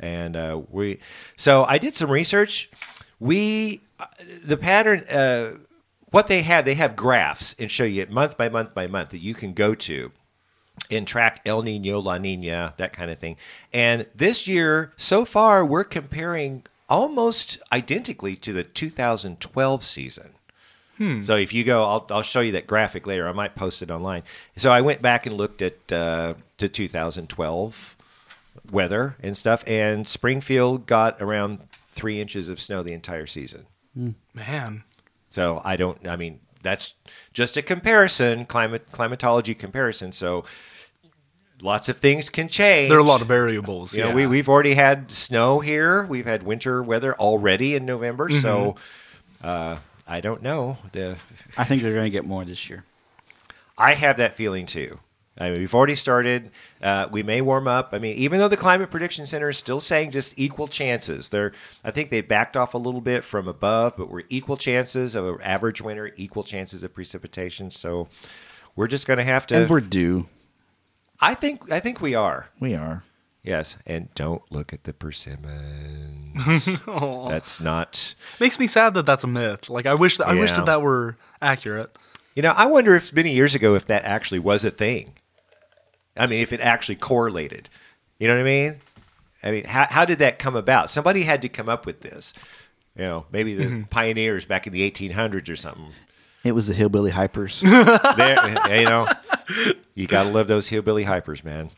[0.00, 0.98] And uh, we.
[1.36, 2.70] So I did some research.
[3.24, 4.06] We uh,
[4.44, 5.00] the pattern.
[5.08, 5.58] Uh,
[6.10, 9.08] what they have, they have graphs and show you it month by month by month
[9.08, 10.12] that you can go to
[10.90, 13.36] and track El Nino, La Nina, that kind of thing.
[13.72, 20.34] And this year, so far, we're comparing almost identically to the 2012 season.
[21.22, 23.26] So if you go, I'll, I'll show you that graphic later.
[23.26, 24.22] I might post it online.
[24.56, 27.96] So I went back and looked at uh, the 2012
[28.70, 31.60] weather and stuff, and Springfield got around
[31.94, 33.66] three inches of snow the entire season.
[34.34, 34.84] Man.
[35.28, 36.06] So I don't.
[36.06, 36.94] I mean, that's
[37.32, 40.12] just a comparison, climate climatology comparison.
[40.12, 40.44] So
[41.62, 42.88] lots of things can change.
[42.88, 43.96] There are a lot of variables.
[43.96, 44.14] You know, yeah.
[44.14, 46.04] we we've already had snow here.
[46.06, 48.28] We've had winter weather already in November.
[48.30, 48.74] So
[49.40, 49.46] Mm-hmm.
[49.46, 50.78] uh, I don't know.
[50.92, 51.16] The
[51.56, 52.84] I think they're going to get more this year.
[53.78, 55.00] I have that feeling too.
[55.36, 56.50] I mean, we've already started.
[56.80, 57.90] Uh, we may warm up.
[57.92, 61.52] I mean, even though the Climate Prediction Center is still saying just equal chances, they're
[61.84, 65.26] I think they backed off a little bit from above, but we're equal chances of
[65.26, 67.70] an average winter, equal chances of precipitation.
[67.70, 68.08] So
[68.76, 69.56] we're just going to have to.
[69.56, 70.26] And we're due.
[71.20, 72.50] I think I think we are.
[72.60, 73.02] We are.
[73.42, 76.80] Yes, and don't look at the persimmons.
[76.86, 78.14] That's not.
[78.40, 79.68] Makes me sad that that's a myth.
[79.68, 81.96] Like I wish that I wish that that were accurate.
[82.34, 85.12] You know, I wonder if many years ago if that actually was a thing.
[86.16, 87.68] I mean, if it actually correlated.
[88.18, 88.76] You know what I mean?
[89.42, 90.88] I mean, how, how did that come about?
[90.88, 92.32] Somebody had to come up with this.
[92.96, 95.90] You know, maybe the pioneers back in the 1800s or something.
[96.44, 97.62] It was the hillbilly hypers.
[98.16, 99.06] There, you know,
[99.94, 101.70] you got to love those hillbilly hypers, man.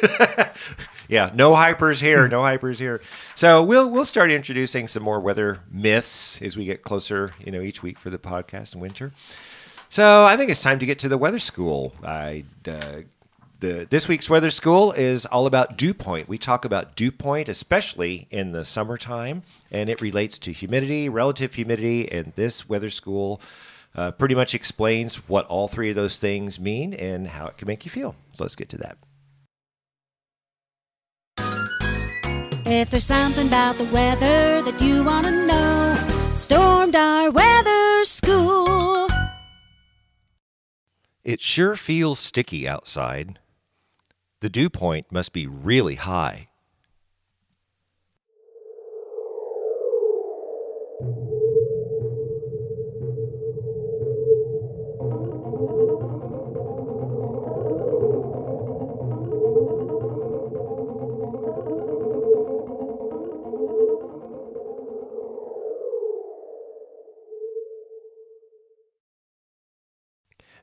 [1.08, 3.02] yeah, no hypers here, no hypers here.
[3.34, 7.60] So we'll we'll start introducing some more weather myths as we get closer, you know,
[7.60, 9.12] each week for the podcast in winter.
[9.88, 11.94] So I think it's time to get to the weather school.
[12.02, 13.02] I uh,
[13.60, 16.28] the this week's weather school is all about dew point.
[16.28, 21.54] We talk about dew point, especially in the summertime, and it relates to humidity, relative
[21.54, 23.40] humidity, and this weather school
[23.94, 27.66] uh, pretty much explains what all three of those things mean and how it can
[27.66, 28.14] make you feel.
[28.32, 28.98] So let's get to that.
[32.68, 35.96] If there's something about the weather that you want to know,
[36.32, 39.08] Stormdar weather school.
[41.24, 43.38] It sure feels sticky outside.
[44.42, 46.48] The dew point must be really high.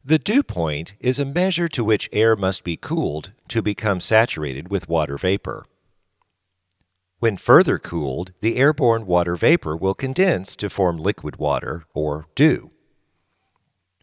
[0.06, 4.68] The dew point is a measure to which air must be cooled to become saturated
[4.68, 5.66] with water vapor.
[7.20, 12.72] When further cooled, the airborne water vapor will condense to form liquid water, or dew.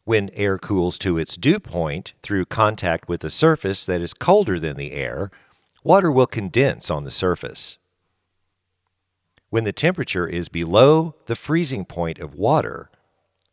[0.04, 4.58] When air cools to its dew point through contact with a surface that is colder
[4.58, 5.30] than the air,
[5.84, 7.76] water will condense on the surface.
[9.50, 12.90] When the temperature is below the freezing point of water,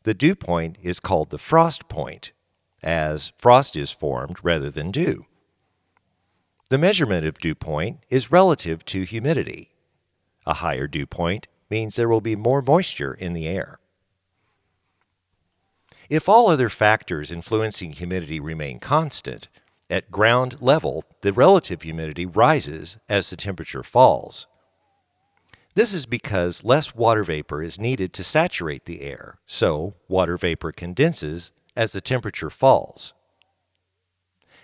[0.03, 2.31] the dew point is called the frost point
[2.87, 5.25] as frost is formed rather than dew.
[6.69, 9.73] The measurement of dew point is relative to humidity.
[10.45, 13.79] A higher dew point means there will be more moisture in the air.
[16.09, 19.49] If all other factors influencing humidity remain constant,
[19.89, 24.47] at ground level the relative humidity rises as the temperature falls.
[25.75, 30.71] This is because less water vapor is needed to saturate the air, so water vapor
[30.71, 33.13] condenses as the temperature falls.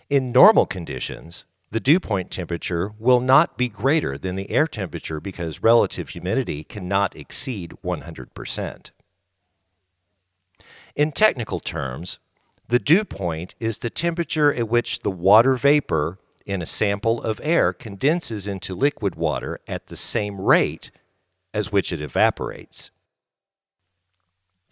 [0.10, 5.20] In normal conditions, the dew point temperature will not be greater than the air temperature
[5.20, 8.92] because relative humidity cannot exceed 100%.
[10.96, 12.20] In technical terms,
[12.68, 17.40] the dew point is the temperature at which the water vapor in a sample of
[17.44, 20.92] air condenses into liquid water at the same rate
[21.54, 22.92] as which it evaporates.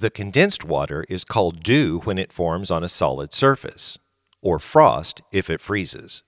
[0.01, 3.99] The condensed water is called dew when it forms on a solid surface,
[4.41, 6.23] or frost if it freezes.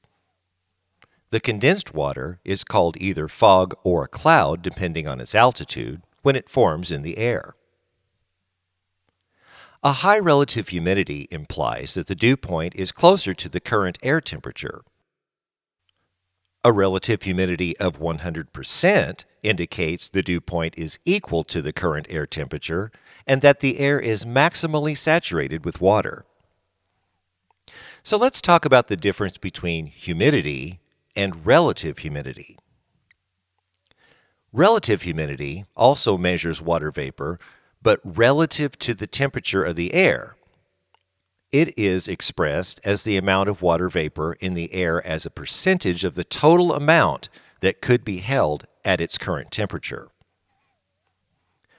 [1.32, 6.36] The condensed water is called either fog or a cloud, depending on its altitude, when
[6.36, 7.56] it forms in the air.
[9.82, 14.22] A high relative humidity implies that the dew point is closer to the current air
[14.22, 14.82] temperature.
[16.64, 22.26] A relative humidity of 100% indicates the dew point is equal to the current air
[22.26, 22.92] temperature
[23.28, 26.26] and that the air is maximally saturated with water.
[28.02, 30.80] So let's talk about the difference between humidity
[31.16, 32.58] and relative humidity.
[34.52, 37.40] Relative humidity also measures water vapor,
[37.82, 40.36] but relative to the temperature of the air.
[41.52, 46.04] It is expressed as the amount of water vapor in the air as a percentage
[46.04, 47.30] of the total amount
[47.64, 50.10] that could be held at its current temperature.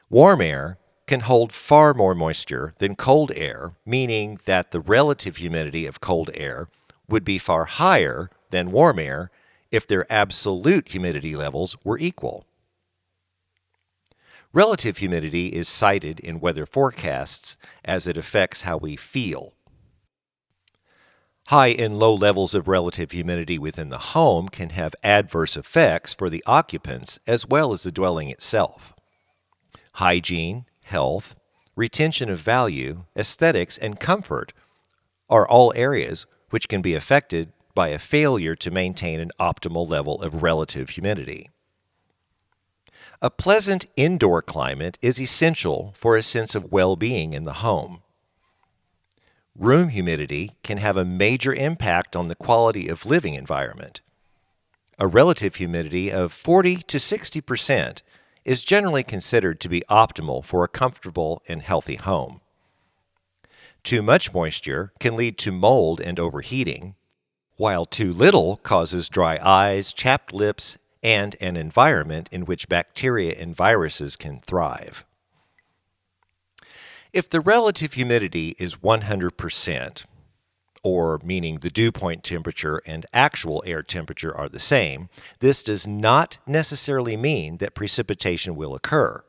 [0.09, 5.85] Warm air can hold far more moisture than cold air, meaning that the relative humidity
[5.85, 6.69] of cold air
[7.07, 9.31] would be far higher than warm air
[9.71, 12.47] if their absolute humidity levels were equal.
[14.55, 19.53] Relative humidity is cited in weather forecasts as it affects how we feel.
[21.49, 26.31] High and low levels of relative humidity within the home can have adverse effects for
[26.31, 28.95] the occupants as well as the dwelling itself.
[29.95, 31.37] Hygiene, health,
[31.77, 34.55] retention of value, aesthetics, and comfort
[35.29, 40.23] are all areas which can be affected by a failure to maintain an optimal level
[40.23, 41.51] of relative humidity.
[43.21, 48.01] A pleasant indoor climate is essential for a sense of well being in the home.
[49.59, 54.01] Room humidity can have a major impact on the quality of living environment.
[54.99, 58.03] A relative humidity of 40 to 60 percent
[58.45, 62.41] is generally considered to be optimal for a comfortable and healthy home.
[63.85, 66.97] Too much moisture can lead to mold and overheating,
[67.57, 73.55] while too little causes dry eyes, chapped lips, and an environment in which bacteria and
[73.55, 75.05] viruses can thrive.
[77.15, 80.05] If the relative humidity is 100%,
[80.83, 85.87] or meaning the dew point temperature and actual air temperature are the same, this does
[85.87, 89.23] not necessarily mean that precipitation will occur.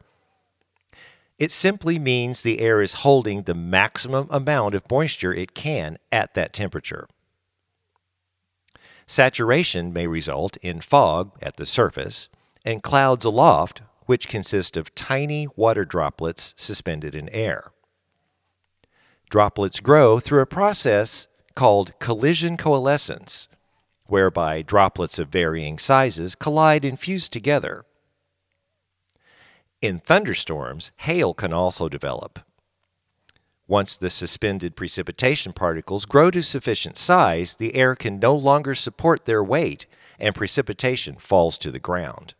[1.37, 6.33] It simply means the air is holding the maximum amount of moisture it can at
[6.33, 7.05] that temperature.
[9.05, 12.29] Saturation may result in fog at the surface
[12.65, 17.71] and clouds aloft, which consist of tiny water droplets suspended in air.
[19.29, 23.47] Droplets grow through a process called collision coalescence,
[24.07, 27.85] whereby droplets of varying sizes collide and fuse together.
[29.81, 32.39] In thunderstorms, hail can also develop.
[33.67, 39.25] Once the suspended precipitation particles grow to sufficient size, the air can no longer support
[39.25, 39.87] their weight
[40.19, 42.35] and precipitation falls to the ground.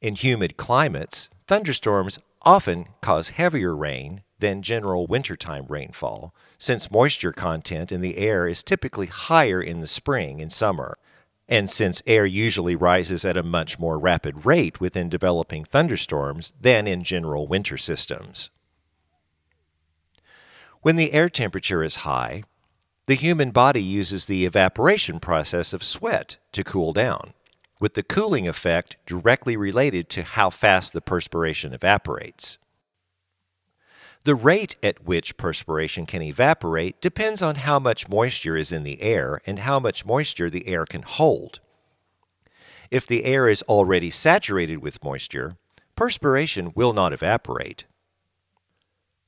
[0.00, 7.92] In humid climates, thunderstorms often cause heavier rain than general wintertime rainfall, since moisture content
[7.92, 10.98] in the air is typically higher in the spring and summer,
[11.48, 16.86] and since air usually rises at a much more rapid rate within developing thunderstorms than
[16.86, 18.50] in general winter systems.
[20.82, 22.44] When the air temperature is high,
[23.06, 27.32] the human body uses the evaporation process of sweat to cool down,
[27.80, 32.58] with the cooling effect directly related to how fast the perspiration evaporates.
[34.24, 39.00] The rate at which perspiration can evaporate depends on how much moisture is in the
[39.00, 41.60] air and how much moisture the air can hold.
[42.90, 45.56] If the air is already saturated with moisture,
[45.94, 47.86] perspiration will not evaporate.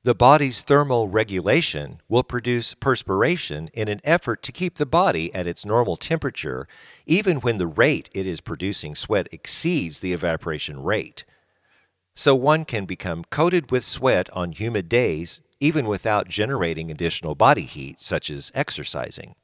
[0.03, 5.45] The body's thermal regulation will produce perspiration in an effort to keep the body at
[5.45, 6.67] its normal temperature,
[7.05, 11.23] even when the rate it is producing sweat exceeds the evaporation rate
[12.15, 17.61] so one can become coated with sweat on humid days even without generating additional body
[17.61, 19.35] heat, such as exercising.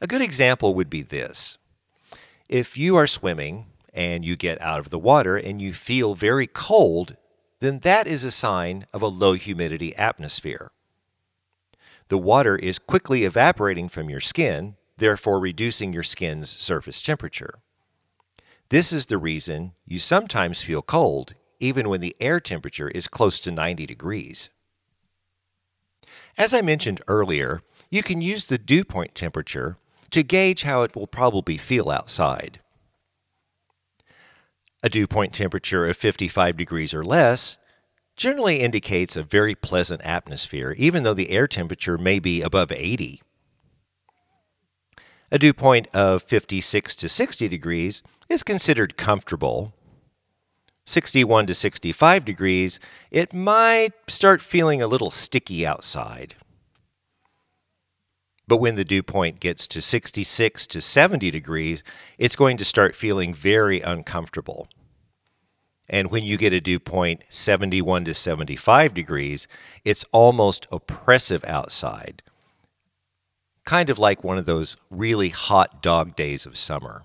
[0.00, 1.58] A good example would be this
[2.48, 6.46] if you are swimming and you get out of the water and you feel very
[6.46, 7.16] cold,
[7.58, 10.70] then that is a sign of a low humidity atmosphere.
[12.08, 17.54] The water is quickly evaporating from your skin, therefore reducing your skin's surface temperature.
[18.68, 23.38] This is the reason you sometimes feel cold even when the air temperature is close
[23.40, 24.50] to 90 degrees.
[26.36, 29.78] As I mentioned earlier, you can use the dew point temperature
[30.10, 32.60] to gauge how it will probably feel outside.
[34.82, 37.58] A dew point temperature of 55 degrees or less
[38.16, 43.22] generally indicates a very pleasant atmosphere, even though the air temperature may be above 80.
[45.30, 49.72] A dew point of 56 to 60 degrees is considered comfortable.
[50.84, 52.78] 61 to 65 degrees,
[53.10, 56.36] it might start feeling a little sticky outside.
[58.48, 61.82] But when the dew point gets to 66 to 70 degrees,
[62.16, 64.68] it's going to start feeling very uncomfortable.
[65.88, 69.48] And when you get a dew point 71 to 75 degrees,
[69.84, 72.22] it's almost oppressive outside.
[73.64, 77.02] Kind of like one of those really hot dog days of summer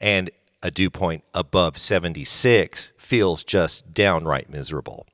[0.00, 0.30] and
[0.62, 5.06] a dew point above 76 feels just downright miserable.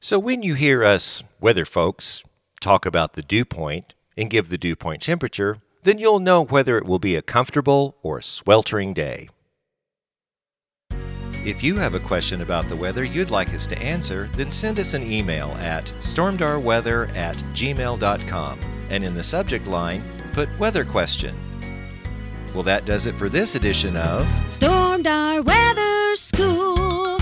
[0.00, 2.22] So when you hear us weather folks
[2.60, 6.78] talk about the dew point and give the dew point temperature, then you'll know whether
[6.78, 9.28] it will be a comfortable or sweltering day.
[11.46, 14.78] If you have a question about the weather you'd like us to answer, then send
[14.78, 21.36] us an email at stormdarweather at gmail.com and in the subject line, put weather question.
[22.54, 27.18] Well, that does it for this edition of Stormdar Weather School.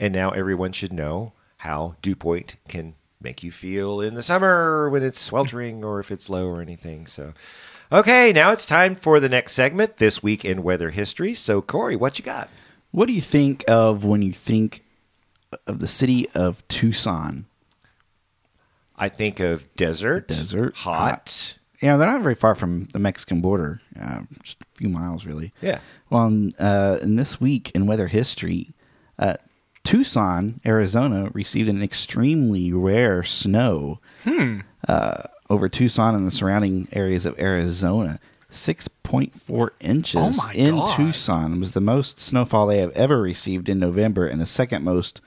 [0.00, 4.88] And now everyone should know how dew point can make you feel in the summer
[4.88, 7.06] when it's sweltering or if it's low or anything.
[7.06, 7.34] So,
[7.92, 11.34] okay, now it's time for the next segment, This Week in Weather History.
[11.34, 12.48] So, Corey, what you got?
[12.92, 14.84] What do you think of when you think
[15.66, 17.44] of the city of Tucson?
[18.96, 21.10] I think of desert, Desert, hot.
[21.10, 21.58] hot.
[21.82, 25.52] Yeah, they're not very far from the Mexican border, uh, just a few miles, really.
[25.60, 25.80] Yeah.
[26.10, 28.68] Well, in, uh, in this week in weather history,
[29.18, 29.34] uh,
[29.84, 33.98] Tucson, Arizona, received an extremely rare snow
[34.88, 38.20] uh, over Tucson and the surrounding areas of Arizona.
[38.50, 40.96] 6.4 inches Oh in God.
[40.96, 45.20] Tucson was the most snowfall they have ever received in November and the second most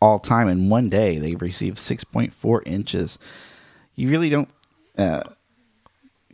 [0.00, 1.18] all time in one day.
[1.18, 3.18] They've received 6.4 inches.
[3.94, 4.48] You really don't
[4.98, 5.22] uh,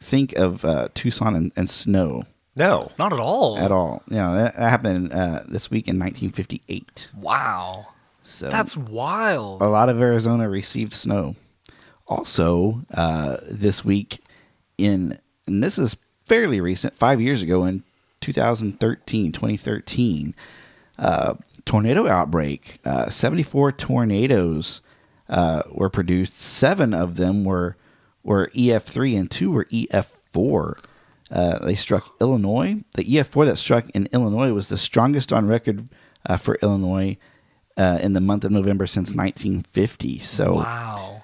[0.01, 2.23] think of uh, Tucson and, and snow
[2.57, 2.91] No.
[2.99, 3.59] Not at all.
[3.59, 4.03] at all.
[4.09, 7.09] You know, that, that happened uh, this week in 1958.
[7.17, 7.89] Wow.
[8.23, 9.63] So That's wild.
[9.63, 11.35] a lot of Arizona received snow.
[12.07, 14.21] Also, uh, this week
[14.77, 15.97] in, and this is
[16.27, 17.83] fairly recent, five years ago in
[18.21, 20.35] 2013, 2013,
[20.99, 21.35] uh,
[21.65, 22.79] tornado outbreak.
[22.85, 24.81] Uh, 74 tornadoes
[25.29, 26.39] uh, were produced.
[26.41, 27.77] Seven of them were
[28.23, 30.85] were EF3 and two were EF4.
[31.31, 32.83] Uh, they struck Illinois.
[32.95, 35.89] The EF4 that struck in Illinois was the strongest on record
[36.27, 37.19] uh, for Illinois
[37.77, 40.19] uh, in the month of November since 1950.
[40.19, 41.23] So, wow.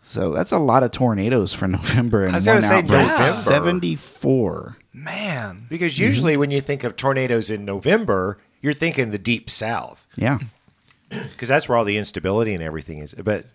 [0.00, 2.24] so that's a lot of tornadoes for November.
[2.24, 3.00] And I was gonna say outbreak.
[3.02, 3.22] November.
[3.24, 4.76] 74.
[4.92, 5.66] Man.
[5.68, 10.06] Because usually when you think of tornadoes in November, you're thinking the deep south.
[10.16, 10.38] Yeah,
[11.08, 13.14] Because that's where all the instability and everything is.
[13.14, 13.46] But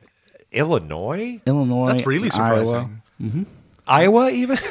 [0.51, 1.41] Illinois?
[1.45, 1.89] Illinois.
[1.89, 2.65] That's really Iowa.
[2.65, 3.01] surprising.
[3.21, 3.43] Mm-hmm.
[3.87, 4.57] Iowa, even?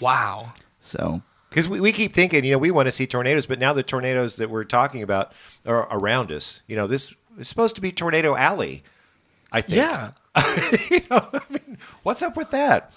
[0.00, 0.52] Wow.
[0.80, 3.72] So Because we, we keep thinking, you know, we want to see tornadoes, but now
[3.72, 5.32] the tornadoes that we're talking about
[5.66, 6.62] are around us.
[6.66, 8.82] You know, this is supposed to be Tornado Alley,
[9.52, 9.78] I think.
[9.78, 10.10] Yeah.
[10.90, 12.92] you know, I mean, what's up with that?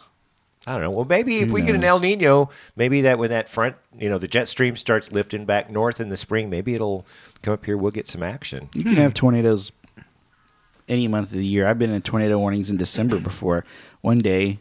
[0.68, 0.92] I don't know.
[0.92, 1.90] Well, maybe if Who we get an knows?
[1.90, 5.72] El Nino, maybe that when that front, you know, the jet stream starts lifting back
[5.72, 7.08] north in the spring, maybe it'll
[7.42, 7.76] come up here.
[7.76, 8.70] We'll get some action.
[8.76, 9.00] you can hmm.
[9.00, 9.72] have tornadoes
[10.92, 11.66] any month of the year.
[11.66, 13.66] I've been in tornado warnings in December before.
[14.02, 14.60] One day,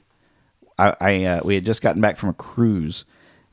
[0.78, 3.04] I, I uh, we had just gotten back from a cruise,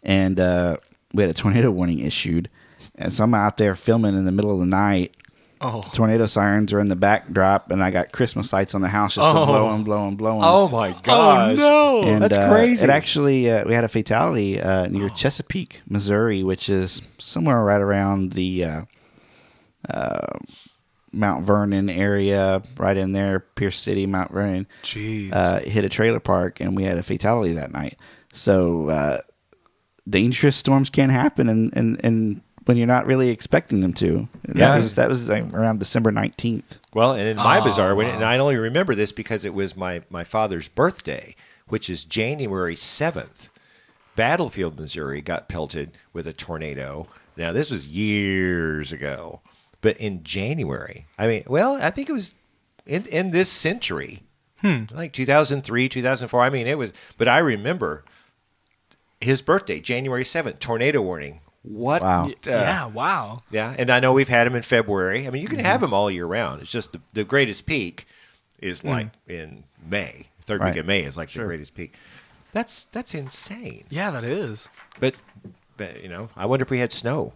[0.03, 0.77] and uh,
[1.13, 2.49] we had a tornado warning issued.
[2.95, 5.15] And so I'm out there filming in the middle of the night.
[5.59, 5.81] Oh.
[5.91, 9.27] Tornado sirens are in the backdrop, and I got Christmas lights on the house just
[9.27, 9.43] Oh.
[9.45, 10.41] blowing, blowing, blowing.
[10.43, 11.53] Oh my gosh!
[11.53, 12.03] Oh, no.
[12.03, 12.83] And, that's uh, crazy.
[12.83, 17.81] It actually, uh, we had a fatality uh, near Chesapeake, Missouri, which is somewhere right
[17.81, 18.81] around the uh,
[19.89, 20.37] uh,
[21.11, 24.67] Mount Vernon area, right in there, Pierce City, Mount Vernon.
[24.83, 25.33] Jeez.
[25.33, 27.97] Uh, hit a trailer park, and we had a fatality that night.
[28.33, 29.19] So uh,
[30.09, 34.27] dangerous storms can happen, and, and, and when you're not really expecting them to.
[34.43, 34.69] And Yeah.
[34.71, 36.79] That was that was like around December nineteenth.
[36.93, 38.15] Well, and in my Oh, bizarre, when, wow.
[38.15, 41.35] and I only remember this because it was my, my father's birthday,
[41.67, 43.49] which is January 7th.
[44.15, 47.07] Battlefield, Missouri got pelted with a tornado.
[47.37, 49.41] Now, this was years ago,
[49.81, 52.35] but in January, I mean, well, I think it was
[52.85, 54.23] in, in this century,
[54.61, 54.83] hmm.
[54.91, 56.41] like 2003, 2004.
[56.41, 58.03] I mean, it was, but I remember
[59.21, 61.41] his birthday, January 7th, tornado warning.
[61.63, 62.01] What?
[62.01, 62.27] Wow.
[62.27, 62.85] uh, yeah.
[62.85, 63.43] Wow.
[63.51, 65.27] yeah, and I know we've had them in February.
[65.27, 65.65] I mean, you can mm-hmm.
[65.65, 66.61] have them all year round.
[66.61, 68.05] It's just the, the greatest peak
[68.59, 68.89] is hmm.
[68.89, 70.27] like in May.
[70.45, 70.69] Third Right.
[70.73, 71.95] week of May is like the greatest peak.
[72.53, 73.83] That's that's insane.
[73.89, 74.69] Yeah, that is.
[74.99, 75.15] But,
[75.75, 77.33] but you know, I wonder if we had snow.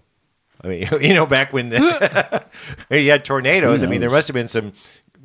[0.63, 2.45] I mean, you know, back when the,
[2.91, 3.83] you had tornadoes.
[3.83, 4.73] I mean, there must have been some,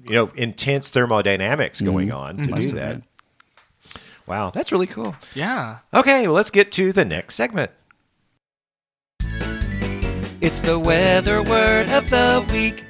[0.04, 1.92] you know, intense thermodynamics mm-hmm.
[1.92, 3.02] going on to Must do that.
[4.26, 5.14] Wow, that's really cool.
[5.34, 5.78] Yeah.
[5.94, 7.70] Okay, well, let's get to the next segment.
[10.40, 12.84] It's the weather word of the week.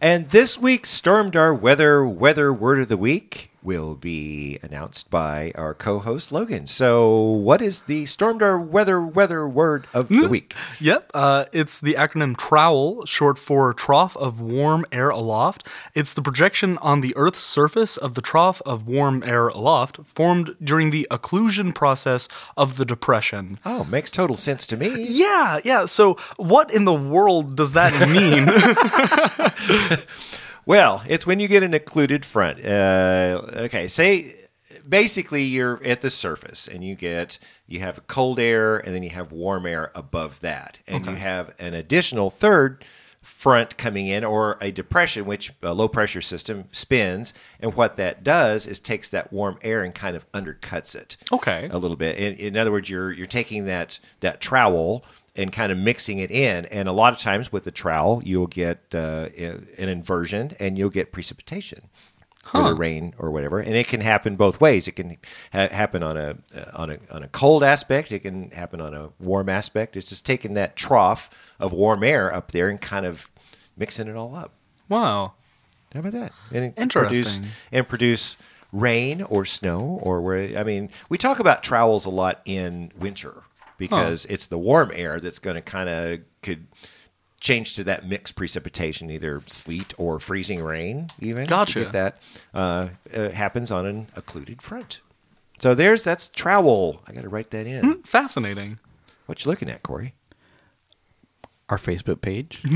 [0.00, 5.74] And this week's Stormdar Weather Weather Word of the Week will be announced by our
[5.74, 6.66] co-host Logan.
[6.66, 10.54] So, what is the Stormdar Weather Weather Word of the week?
[10.80, 11.10] Yep.
[11.14, 15.66] Uh, it's the acronym TROWAL, short for Trough of Warm Air Aloft.
[15.94, 20.56] It's the projection on the Earth's surface of the trough of warm air aloft formed
[20.62, 23.58] during the occlusion process of the depression.
[23.64, 25.06] Oh, makes total sense to me.
[25.08, 25.84] Yeah, yeah.
[25.84, 28.48] So, what in the world does that mean?
[30.66, 32.64] Well, it's when you get an occluded front.
[32.64, 34.36] Uh, okay, say
[34.88, 39.10] basically you're at the surface and you get you have cold air and then you
[39.10, 42.84] have warm air above that, and you have an additional third
[43.20, 48.24] front coming in or a depression which a low pressure system spins and what that
[48.24, 51.68] does is takes that warm air and kind of undercuts it Okay.
[51.70, 55.04] a little bit in, in other words you're you're taking that that trowel
[55.34, 56.66] and kind of mixing it in.
[56.66, 60.90] And a lot of times with the trowel you'll get uh, an inversion and you'll
[60.90, 61.88] get precipitation
[62.54, 63.60] or the rain or whatever.
[63.60, 64.88] And it can happen both ways.
[64.88, 65.16] It can
[65.52, 66.36] ha- happen on a
[66.74, 68.12] on a on a cold aspect.
[68.12, 69.96] It can happen on a warm aspect.
[69.96, 73.30] It's just taking that trough of warm air up there and kind of
[73.76, 74.52] mixing it all up.
[74.88, 75.34] Wow.
[75.94, 76.32] how about that?
[76.52, 77.08] And Interesting.
[77.08, 78.38] Produce, and produce
[78.72, 83.44] rain or snow or where I mean, we talk about trowels a lot in winter
[83.88, 86.66] because it's the warm air that's going to kind of could
[87.40, 91.10] change to that mixed precipitation, either sleet or freezing rain.
[91.20, 91.80] Even You Gotcha.
[91.84, 92.18] get that
[92.54, 95.00] uh, uh, happens on an occluded front.
[95.58, 97.02] So there's that's trowel.
[97.06, 98.02] I got to write that in.
[98.02, 98.78] Fascinating.
[99.26, 100.14] What you looking at, Corey?
[101.68, 102.60] Our Facebook page.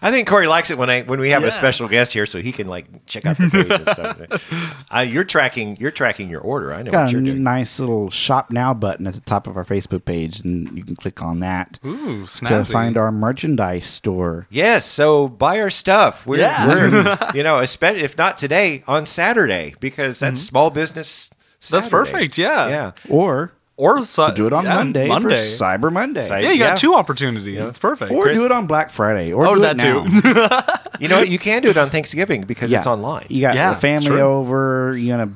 [0.00, 1.48] I think Corey likes it when I when we have Yeah.
[1.48, 4.86] a special guest here, so he can like check out the page and stuff.
[4.94, 6.72] Uh, you're tracking you're tracking your order.
[6.74, 7.42] I know Got what a you're doing.
[7.42, 10.94] nice little shop now button at the top of our Facebook page, and you can
[10.94, 14.46] click on that Ooh, to find our merchandise store.
[14.50, 16.26] Yes, so buy our stuff.
[16.26, 16.68] We're, Yeah.
[16.68, 16.88] we're
[17.34, 21.30] you know, espe- if not today, on Saturday because that's small business.
[21.30, 21.74] Mm-hmm.
[21.76, 22.68] That's perfect, yeah.
[22.68, 22.92] yeah.
[23.08, 25.36] Or or si- do it on yeah, Monday, for Monday.
[25.36, 26.20] Cyber Monday.
[26.22, 26.74] Cy- yeah, you got Yeah.
[26.74, 27.64] two opportunities.
[27.66, 28.12] It's perfect.
[28.12, 29.32] or Chris- do it on Black Friday.
[29.32, 30.04] Or Oh, do that it now.
[30.04, 30.82] too.
[31.00, 31.28] You know what?
[31.30, 33.26] You can do it on Thanksgiving because it's online.
[33.28, 34.96] You got Yeah, the family over.
[34.98, 35.30] You gonna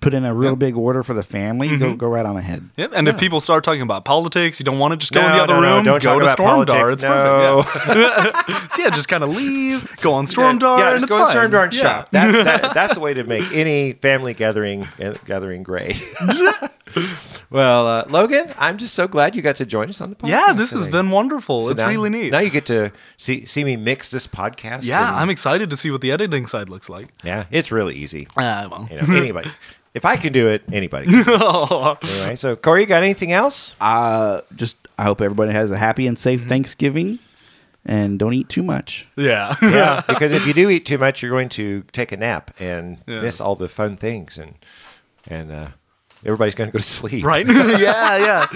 [0.00, 1.68] put in a real big order for the family.
[1.68, 1.96] Go Mm-hmm.
[1.96, 2.68] go right on ahead.
[2.76, 2.90] Yep.
[2.94, 5.42] And if people start talking about politics, you don't want to just go in the
[5.44, 5.84] other no, no, room.
[5.84, 6.66] don't go talk to about Stormdar.
[6.66, 7.62] politics, It's no.
[7.64, 7.96] perfect.
[8.48, 8.66] Yeah.
[8.68, 11.32] so yeah, just kind of leave, go on Stormdar, yeah, and just it's go on
[11.32, 11.50] fine.
[11.50, 12.10] Stormdar and shop.
[12.10, 16.04] That, that, that's the way to make any family gathering uh, gathering great.
[17.50, 20.28] Well, uh, Logan, I'm just so glad you got to join us on the podcast.
[20.28, 21.62] Yeah, this has been wonderful.
[21.62, 22.30] So it's now- really neat.
[22.32, 24.84] Now you get to see see me mix this podcast.
[24.84, 27.08] yeah, and- I'm excited to see what the editing side looks like.
[27.24, 28.28] yeah, it's really easy.
[28.36, 28.88] Uh, well.
[28.90, 29.50] You know, anybody.
[29.94, 31.06] If I can do it, anybody.
[31.10, 31.24] Can.
[32.02, 33.74] anyway, so Corey, you got anything else?
[33.80, 36.22] Uh, just I hope everybody has a happy and Mm-hmm.
[36.22, 37.18] safe Thanksgiving,
[37.86, 39.08] and don't eat too much.
[39.16, 39.56] yeah.
[39.62, 42.98] Yeah, because if you do eat too much, you're going to take a nap and
[43.06, 43.22] Yeah.
[43.22, 44.56] miss all the fun things, and
[45.28, 45.68] and uh,
[46.26, 47.24] everybody's going to go to sleep.
[47.24, 47.46] Right?
[47.48, 48.46] yeah, yeah.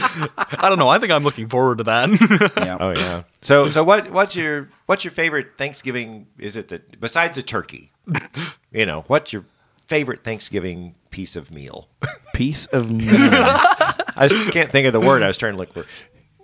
[0.58, 0.88] I don't know.
[0.88, 2.10] I think I'm looking forward to that.
[2.56, 2.76] Yeah.
[2.80, 3.22] Oh yeah.
[3.40, 6.26] So so what what's your what's your favorite Thanksgiving?
[6.38, 7.92] Is it the besides a turkey?
[8.72, 9.44] you know, what's your
[9.86, 11.88] favorite Thanksgiving piece of meal?
[12.34, 13.08] Piece of meal.
[13.10, 15.84] I just can't think of the word I was trying to look for.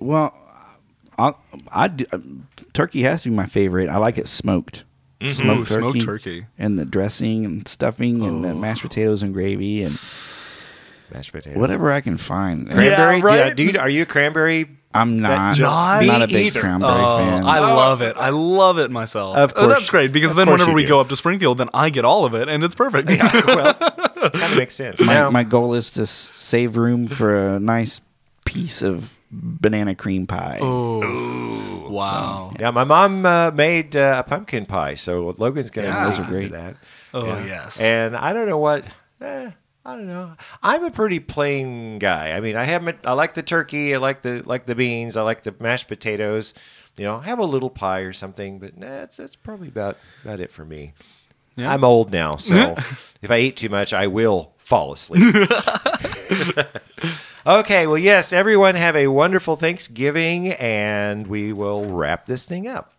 [0.00, 0.34] well,
[1.18, 1.38] I'll,
[1.72, 2.18] I do, uh,
[2.72, 3.88] turkey has to be my favorite.
[3.88, 4.84] I like it smoked.
[5.20, 5.26] Mm-hmm.
[5.26, 6.46] Ooh, Smoked, smoked turkey, turkey.
[6.58, 8.54] and the dressing and stuffing and the oh.
[8.54, 9.94] mashed potatoes and gravy and
[11.12, 11.58] Mashed potato.
[11.58, 12.70] whatever I can find.
[12.70, 13.18] Cranberry?
[13.18, 13.56] Yeah, right?
[13.56, 14.68] Do you, are you a cranberry?
[14.94, 16.60] I'm not Not- not a Me big either.
[16.60, 17.44] cranberry Oh, fan.
[17.44, 18.16] I Oh, love it.
[18.16, 19.36] I love it myself.
[19.36, 20.88] Of Oh, course- that's great because then whenever we do.
[20.88, 23.10] go up to Springfield, then I get all of it, and it's perfect.
[23.10, 24.98] Yeah, well, kind of makes sense.
[25.00, 28.00] my, Now- my goal is to save room for a nice
[28.46, 30.60] piece of banana cream pie.
[30.62, 32.52] Oh, wow.
[32.58, 36.08] yeah, my mom uh, made uh, a pumpkin pie, so Logan's going to Yeah.
[36.08, 36.52] Those are great.
[36.52, 36.76] That.
[37.12, 37.44] Oh, Yeah.
[37.44, 37.80] yes.
[37.80, 38.84] And I don't know what.
[39.20, 39.50] Eh,
[39.86, 40.32] I don't know.
[40.64, 42.32] I'm a pretty plain guy.
[42.32, 43.94] I mean, I have I like the turkey.
[43.94, 45.16] I like the like the beans.
[45.16, 46.54] I like the mashed potatoes.
[46.96, 48.58] You know, have a little pie or something.
[48.58, 50.94] But nah, that's that's probably about about it for me.
[51.54, 51.72] Yeah.
[51.72, 53.16] I'm old now, so mm-hmm.
[53.22, 55.22] if I eat too much, I will fall asleep.
[57.46, 57.86] okay.
[57.86, 58.32] Well, yes.
[58.32, 62.95] Everyone have a wonderful Thanksgiving, and we will wrap this thing up.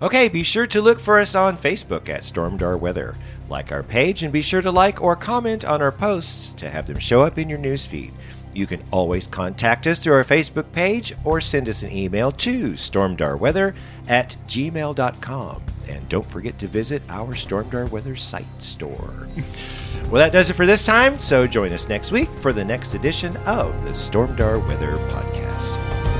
[0.00, 3.16] Okay, be sure to look for us on Facebook at Stormdar Weather.
[3.48, 6.86] Like our page and be sure to like or comment on our posts to have
[6.86, 8.12] them show up in your newsfeed.
[8.54, 12.72] You can always contact us through our Facebook page or send us an email to
[12.72, 13.74] stormdarweather
[14.08, 15.62] at gmail.com.
[15.88, 19.28] And don't forget to visit our Stormdar Weather site store.
[20.04, 22.94] well, that does it for this time, so join us next week for the next
[22.94, 26.17] edition of the Stormdar Weather Podcast.